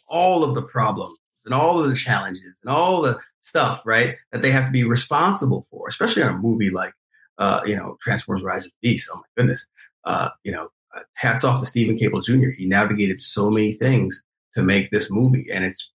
[0.07, 4.41] all of the problems and all of the challenges and all the stuff, right, that
[4.41, 6.93] they have to be responsible for, especially on a movie like,
[7.37, 9.09] uh, you know, Transformers: Rise of the Beast.
[9.11, 9.65] Oh my goodness,
[10.05, 12.49] uh, you know, uh, hats off to Steven Caple Jr.
[12.49, 14.23] He navigated so many things
[14.53, 15.89] to make this movie, and it's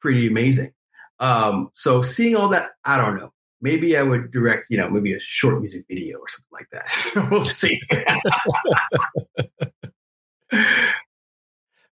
[0.00, 0.72] pretty amazing.
[1.20, 3.32] Um, so seeing all that, I don't know.
[3.60, 7.28] Maybe I would direct, you know, maybe a short music video or something like that.
[7.30, 7.80] We'll see.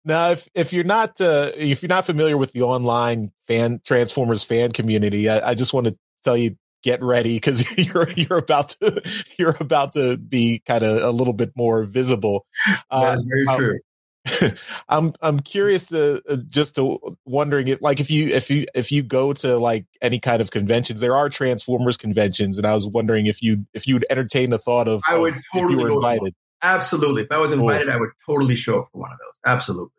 [0.07, 4.43] now if if you're not uh, if you're not familiar with the online fan Transformers
[4.43, 8.71] fan community, I, I just want to tell you get ready because you're you're about
[8.81, 9.03] to
[9.39, 12.47] you're about to be kind of a little bit more visible.
[12.67, 13.79] that Uh, is very uh, true.
[14.89, 18.91] I'm I'm curious to uh, just to wondering if like if you if you if
[18.93, 22.87] you go to like any kind of conventions, there are Transformers conventions, and I was
[22.87, 25.89] wondering if you if you'd entertain the thought of I would of if totally you
[25.89, 26.35] go were invited.
[26.63, 27.23] Absolutely.
[27.23, 27.61] If I was Cool.
[27.69, 29.53] invited, I would totally show up for one of those.
[29.53, 29.91] Absolutely.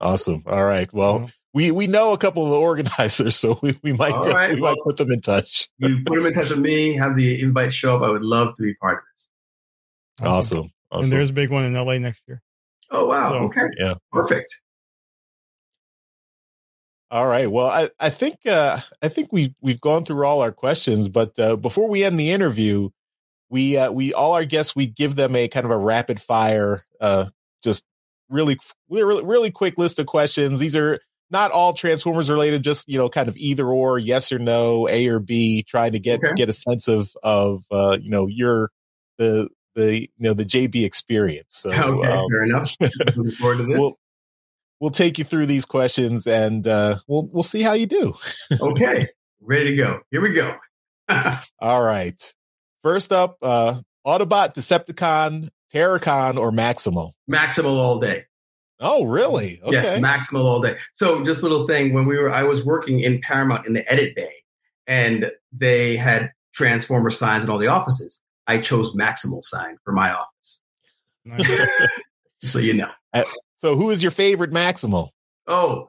[0.00, 0.42] Awesome.
[0.46, 0.92] All right.
[0.92, 4.54] Well, we we know a couple of the organizers, so we, we might All right,
[4.54, 5.68] we well- might put them in touch.
[5.78, 8.02] You put them in touch with me, have the invite show up.
[8.02, 9.30] I would love to be part of this.
[10.26, 10.58] Awesome.
[10.58, 11.10] And Awesome.
[11.10, 12.40] there's a big one in LA next year.
[12.90, 13.30] Oh, wow.
[13.30, 13.66] So- okay.
[13.78, 13.94] Yeah.
[14.12, 14.60] Perfect.
[17.10, 17.50] All right.
[17.50, 21.38] Well, I, I think uh, I think we we've gone through all our questions, but
[21.38, 22.90] uh, before we end the interview,
[23.48, 26.82] we uh, we all our guests we give them a kind of a rapid fire,
[27.00, 27.26] uh,
[27.62, 27.84] just
[28.28, 28.58] really
[28.88, 30.60] really really quick list of questions.
[30.60, 31.00] These are
[31.30, 35.08] not all Transformers related, just you know, kind of either or, yes or no, A
[35.08, 36.34] or B, trying to get Okay.
[36.34, 38.70] get a sense of of uh, you know your
[39.18, 41.56] the the you know the JB experience.
[41.56, 42.08] So okay.
[42.08, 42.76] um, Fair enough.
[42.80, 43.78] Looking forward to this.
[43.78, 43.96] we'll
[44.80, 48.14] we'll take you through these questions and uh, we'll we'll see how you do.
[48.60, 49.08] okay.
[49.40, 50.00] Ready to go.
[50.10, 50.56] Here we go.
[51.60, 52.34] All right.
[52.82, 57.12] First up, uh, Autobot, Decepticon, Terrorcon, or Maximal.
[57.30, 58.24] Maximal all day.
[58.78, 59.60] Oh, really?
[59.62, 59.72] Okay.
[59.72, 60.76] Yes, Maximal all day.
[60.94, 63.90] So just a little thing when we were I was working in Paramount in the
[63.90, 64.32] edit bay
[64.86, 68.20] and they had transformer signs in all the offices.
[68.46, 70.60] I chose Maximal sign for my office.
[71.24, 71.46] Nice.
[72.40, 72.90] Just so you know.
[73.56, 75.08] so, who is your favorite Maximal?
[75.46, 75.88] Oh,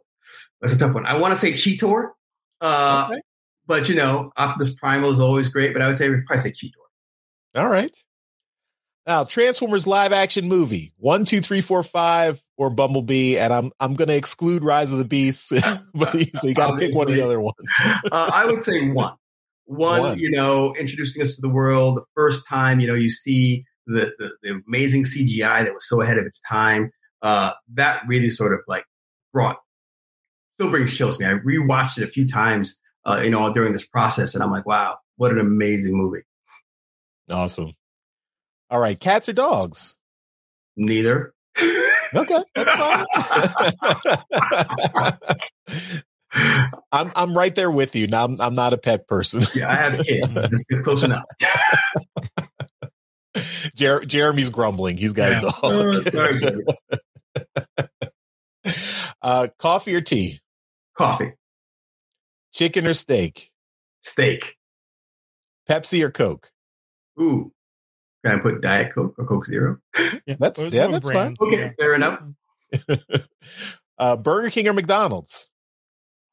[0.62, 1.06] that's a tough one.
[1.06, 2.12] I want to say Cheetor.
[2.62, 3.22] Uh Okay.
[3.68, 5.74] but you know, Optimus Primal is always great.
[5.74, 7.60] But I would say probably say Cheetor.
[7.62, 7.96] All right.
[9.08, 13.94] Now, Transformers live action movie one, two, three, four, five, or Bumblebee, and I'm I'm
[13.94, 15.54] going to exclude Rise of the Beast,
[15.94, 17.56] but so you got to pick one of the other ones.
[18.12, 19.14] uh, I would say one.
[19.64, 20.02] one.
[20.02, 22.82] One, you know, introducing us to the world the first time.
[22.82, 26.42] You know, you see the the, the amazing CGI that was so ahead of its
[26.42, 26.92] time.
[27.22, 28.84] Uh, that really sort of like
[29.32, 29.58] brought
[30.56, 31.32] still brings chills to me.
[31.32, 34.66] I rewatched it a few times, uh, you know, during this process, and I'm like,
[34.66, 36.24] wow, what an amazing movie.
[37.30, 37.74] Awesome.
[38.70, 39.98] All right, cats or dogs?
[40.76, 41.34] Neither.
[42.14, 43.06] okay, that's fine.
[46.92, 48.08] I'm I'm right there with you.
[48.08, 49.46] Now I'm I'm not a pet person.
[49.56, 50.34] yeah, I have kids.
[50.70, 51.24] It's close enough.
[53.76, 54.98] Jer- Jeremy's grumbling.
[54.98, 55.38] He's got yeah.
[55.38, 55.56] a dog.
[55.64, 56.64] Oh, sorry, Jeremy.
[59.22, 60.40] uh, coffee or tea?
[60.96, 61.34] Coffee.
[62.54, 63.52] Chicken or steak?
[64.02, 64.58] Steak.
[65.70, 66.50] Pepsi or Coke?
[67.22, 67.52] Ooh,
[68.28, 69.80] can I put Diet Coke or Coke Zero?
[70.26, 71.36] Yeah, that's yeah, that's fine.
[71.40, 71.72] Okay, yeah.
[71.80, 72.22] fair enough.
[73.98, 75.50] uh, Burger King or McDonald's?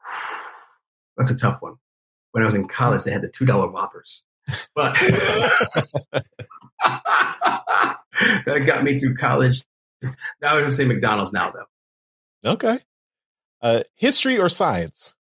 [1.16, 1.76] That's a tough one.
[2.32, 4.24] When I was in college, they had the two dollar Whoppers,
[4.74, 4.94] but
[6.84, 9.62] that got me through college.
[10.42, 12.50] Now I would say McDonald's now, though.
[12.50, 12.80] Okay.
[13.62, 15.14] Uh, history or science?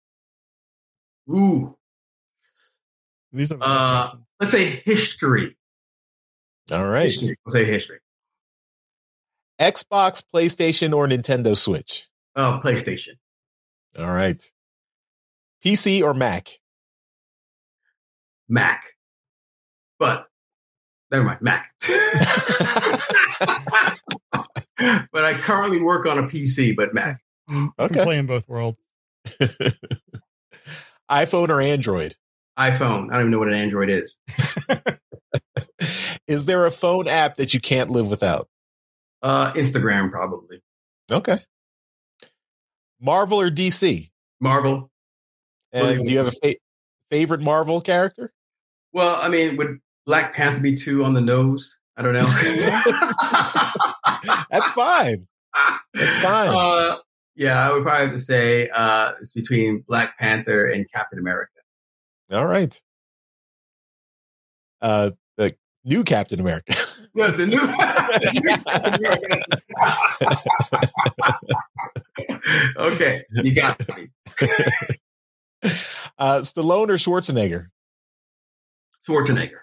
[1.29, 1.75] Ooh.
[3.33, 5.57] These are uh, let's say history.
[6.71, 7.03] All right.
[7.03, 7.35] History.
[7.45, 7.99] We'll say history.
[9.59, 12.07] Xbox, PlayStation, or Nintendo Switch?
[12.35, 13.17] Oh, PlayStation.
[13.97, 14.41] All right.
[15.63, 16.59] PC or Mac?
[18.49, 18.83] Mac.
[19.99, 20.25] But
[21.11, 21.73] never mind, Mac.
[25.11, 27.21] but I currently work on a PC, but Mac.
[27.77, 28.03] Okay.
[28.03, 28.77] Play in both worlds.
[31.11, 32.15] iPhone or Android?
[32.57, 33.09] iPhone.
[33.09, 34.17] I don't even know what an Android is.
[36.31, 38.47] Is there a phone app that you can't live without?
[39.21, 40.61] Uh, Instagram, probably.
[41.11, 41.39] Okay.
[43.01, 44.09] Marvel or DC?
[44.39, 44.89] Marvel.
[45.73, 46.55] And do you have a fa-
[47.09, 48.31] favorite Marvel character?
[48.93, 51.77] Well, I mean, would Black Panther be too on the nose?
[51.97, 52.21] I don't know.
[54.49, 55.27] That's fine.
[55.93, 56.49] That's fine.
[56.49, 56.97] Uh,
[57.35, 61.51] yeah, I would probably have to say uh, it's between Black Panther and Captain America.
[62.31, 62.81] All right.
[64.81, 65.11] Uh,
[65.83, 66.75] new Captain America.
[67.13, 67.59] Yeah, the new.
[72.93, 74.09] okay, you got me.
[76.17, 77.67] Uh, Stallone or Schwarzenegger?
[79.07, 79.59] Schwarzenegger.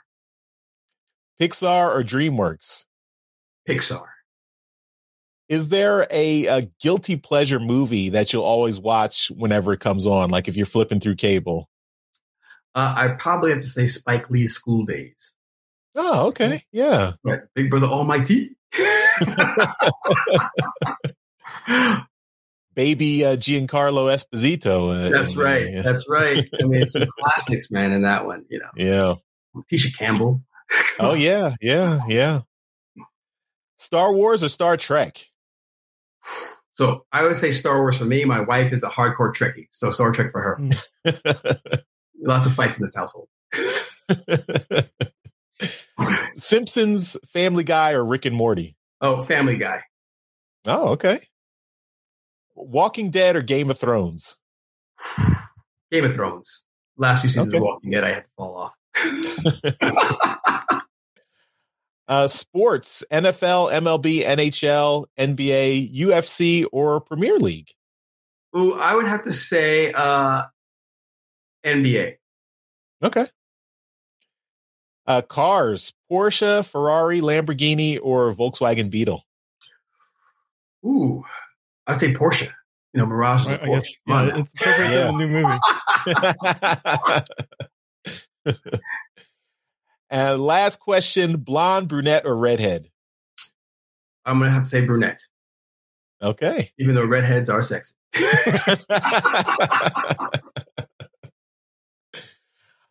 [1.40, 2.84] Pixar or DreamWorks?
[3.68, 4.04] Pixar.
[5.48, 10.30] Is there a, a guilty pleasure movie that you'll always watch whenever it comes on?
[10.30, 11.68] Like if you're flipping through cable?
[12.74, 15.36] Uh, I probably have to say Spike Lee's School Daze.
[16.00, 16.62] Oh, okay.
[16.70, 17.14] Yeah.
[17.24, 17.40] Right.
[17.56, 18.56] Big Brother Almighty.
[22.76, 25.06] Baby uh, Giancarlo Esposito.
[25.06, 25.68] Uh, That's right.
[25.68, 25.82] Yeah.
[25.82, 26.48] That's right.
[26.60, 28.70] I mean, some classics, man, in that one, you know.
[28.76, 29.14] Yeah.
[29.72, 30.40] Tisha Campbell.
[31.00, 31.56] oh, yeah.
[31.60, 31.98] Yeah.
[32.06, 32.42] Yeah.
[33.76, 35.26] Star Wars or Star Trek?
[36.76, 38.24] So I would say Star Wars for me.
[38.24, 40.60] My wife is a hardcore Trekkie, so Star Trek for her.
[42.22, 43.28] Lots of fights in this household.
[46.36, 48.76] Simpsons, Family Guy, or Rick and Morty?
[49.00, 49.82] Oh, Family Guy.
[50.66, 51.20] Oh, okay.
[52.54, 54.38] Walking Dead or Game of Thrones?
[55.92, 56.64] Game of Thrones.
[56.96, 57.58] Last few seasons okay.
[57.58, 58.72] of Walking Dead, I had to fall off.
[62.08, 67.70] uh, sports, NFL, MLB, NHL, NBA, UFC, or Premier League?
[68.56, 70.42] Ooh, I would have to say uh,
[71.64, 72.14] NBA.
[73.02, 73.26] Okay.
[75.08, 79.24] Uh, cars, Porsche, Ferrari, Lamborghini, or Volkswagen Beetle?
[80.84, 81.24] Ooh,
[81.86, 82.52] I say Porsche.
[82.92, 83.66] You know, Mirage is a Porsche.
[83.66, 85.08] Guess, yeah, it's perfect yeah.
[85.08, 85.32] in the new
[88.44, 88.64] movie.
[90.10, 92.90] and last question: blonde, brunette, or redhead?
[94.26, 95.22] I'm gonna have to say brunette.
[96.20, 96.70] Okay.
[96.78, 97.94] Even though redheads are sexy.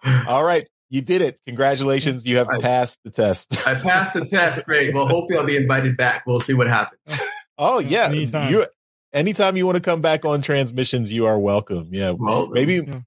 [0.28, 0.68] All right.
[0.90, 1.40] You did it.
[1.46, 2.26] Congratulations.
[2.26, 3.68] You have I, passed the test.
[3.68, 4.66] I passed the test.
[4.66, 4.94] Great.
[4.94, 6.24] Well, hopefully I'll be invited back.
[6.26, 7.22] We'll see what happens.
[7.58, 8.06] Oh, yeah.
[8.06, 8.54] Anytime.
[8.54, 8.68] You,
[9.14, 11.90] anytime you want to come back on transmissions, you are welcome.
[11.92, 12.12] Yeah.
[12.12, 12.76] Well, maybe.
[12.76, 13.00] Yeah.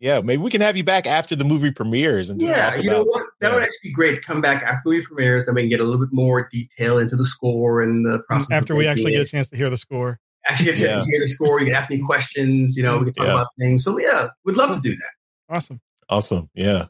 [0.00, 0.20] yeah.
[0.22, 3.04] maybe we can have you back after the movie premieres and yeah, you about, know
[3.04, 3.26] what?
[3.40, 3.54] That yeah.
[3.54, 4.16] would actually be great.
[4.16, 6.48] To come back after the movie premieres, then we can get a little bit more
[6.50, 8.22] detail into the score and the mm-hmm.
[8.28, 8.50] process.
[8.50, 9.18] After we actually it.
[9.18, 10.98] get a chance to hear the score, actually get a chance yeah.
[11.00, 12.76] to hear the score, you can ask me questions.
[12.76, 13.84] You know, we can talk about things.
[13.84, 15.12] So yeah, we'd love to do that.
[15.54, 15.80] Awesome.
[16.08, 16.50] Awesome.
[16.54, 16.86] Yeah.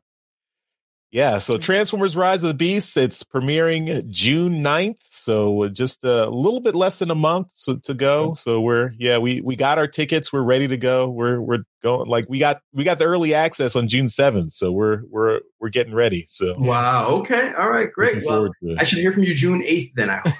[1.15, 1.39] Yeah.
[1.39, 4.97] So Transformers Rise of the Beasts, it's premiering June 9th.
[5.03, 7.53] So just a little bit less than a month
[7.85, 8.35] to go.
[8.35, 10.33] So we're, yeah, we, we got our tickets.
[10.33, 11.09] We're ready to go.
[11.09, 14.51] We're, we're going like we got, we got the early access on June 7th.
[14.51, 16.27] So we're, we're, we're getting ready.
[16.29, 17.07] So wow.
[17.07, 17.53] Okay.
[17.57, 17.93] All right.
[17.93, 18.25] Great.
[18.25, 20.11] Well, I should hear from you June 8th then.
[20.11, 20.21] I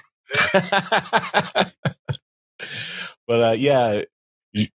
[1.55, 1.73] hope.
[3.29, 4.03] but uh, yeah,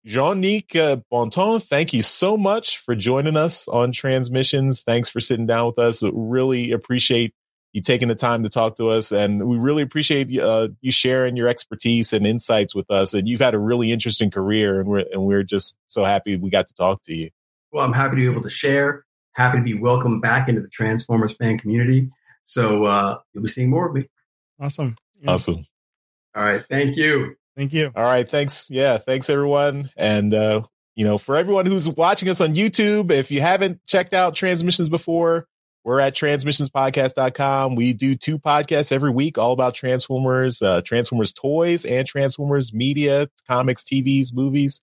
[0.06, 4.84] Jongnic uh, Bontemps, thank you so much for joining us on Transmissions.
[4.84, 6.04] Thanks for sitting down with us.
[6.04, 7.34] Really appreciate
[7.72, 11.38] you taking the time to talk to us, and we really appreciate uh, you sharing
[11.38, 13.14] your expertise and insights with us.
[13.14, 16.50] And you've had a really interesting career, and we're and we're just so happy we
[16.50, 17.30] got to talk to you.
[17.72, 19.06] Well, I'm happy to be able to share.
[19.34, 22.10] Happy to be welcomed back into the Transformers fan community.
[22.46, 24.10] So uh, you'll be seeing more of me.
[24.60, 24.96] Awesome.
[25.22, 25.32] Yeah.
[25.32, 25.66] Awesome.
[26.36, 26.66] All right.
[26.70, 27.36] Thank you.
[27.60, 27.92] Thank you.
[27.94, 28.28] All right.
[28.28, 28.72] Thanks.
[28.72, 29.00] Yeah.
[29.00, 29.90] Thanks, everyone.
[29.98, 30.62] And, uh,
[30.96, 34.88] you know, for everyone who's watching us on YouTube, if you haven't checked out Transmissions
[34.88, 35.46] before,
[35.84, 37.76] we're at transmissionspodcast.com.
[37.76, 43.28] We do two podcasts every week, all about Transformers, uh, Transformers toys and Transformers media,
[43.46, 44.82] comics, TVs, movies.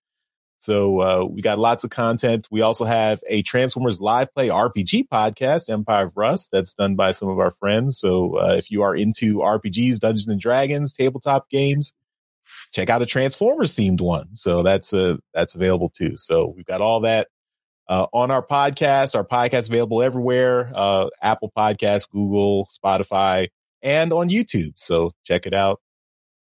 [0.58, 2.46] So uh, we got lots of content.
[2.50, 7.12] We also have a Transformers live play RPG podcast, Empire of Rust, that's done by
[7.12, 7.98] some of our friends.
[7.98, 11.94] So uh, if you are into RPGs, Dungeons and Dragons, tabletop games,
[12.76, 14.36] check out a Transformers themed one.
[14.36, 16.16] So that's a that's available too.
[16.18, 17.28] So we've got all that
[17.88, 19.16] uh, on our podcast.
[19.16, 23.48] Our podcast available everywhere: uh, Apple Podcasts, Google, Spotify,
[23.82, 24.74] and on YouTube.
[24.76, 25.80] So check it out.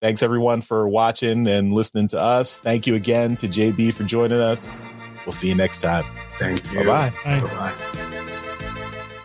[0.00, 2.58] Thanks everyone for watching and listening to us.
[2.58, 4.72] Thank you again to JB for joining us.
[5.24, 6.04] We'll see you next time.
[6.38, 6.80] Thank you.
[6.80, 7.12] Bye-bye.
[7.24, 8.01] Bye bye.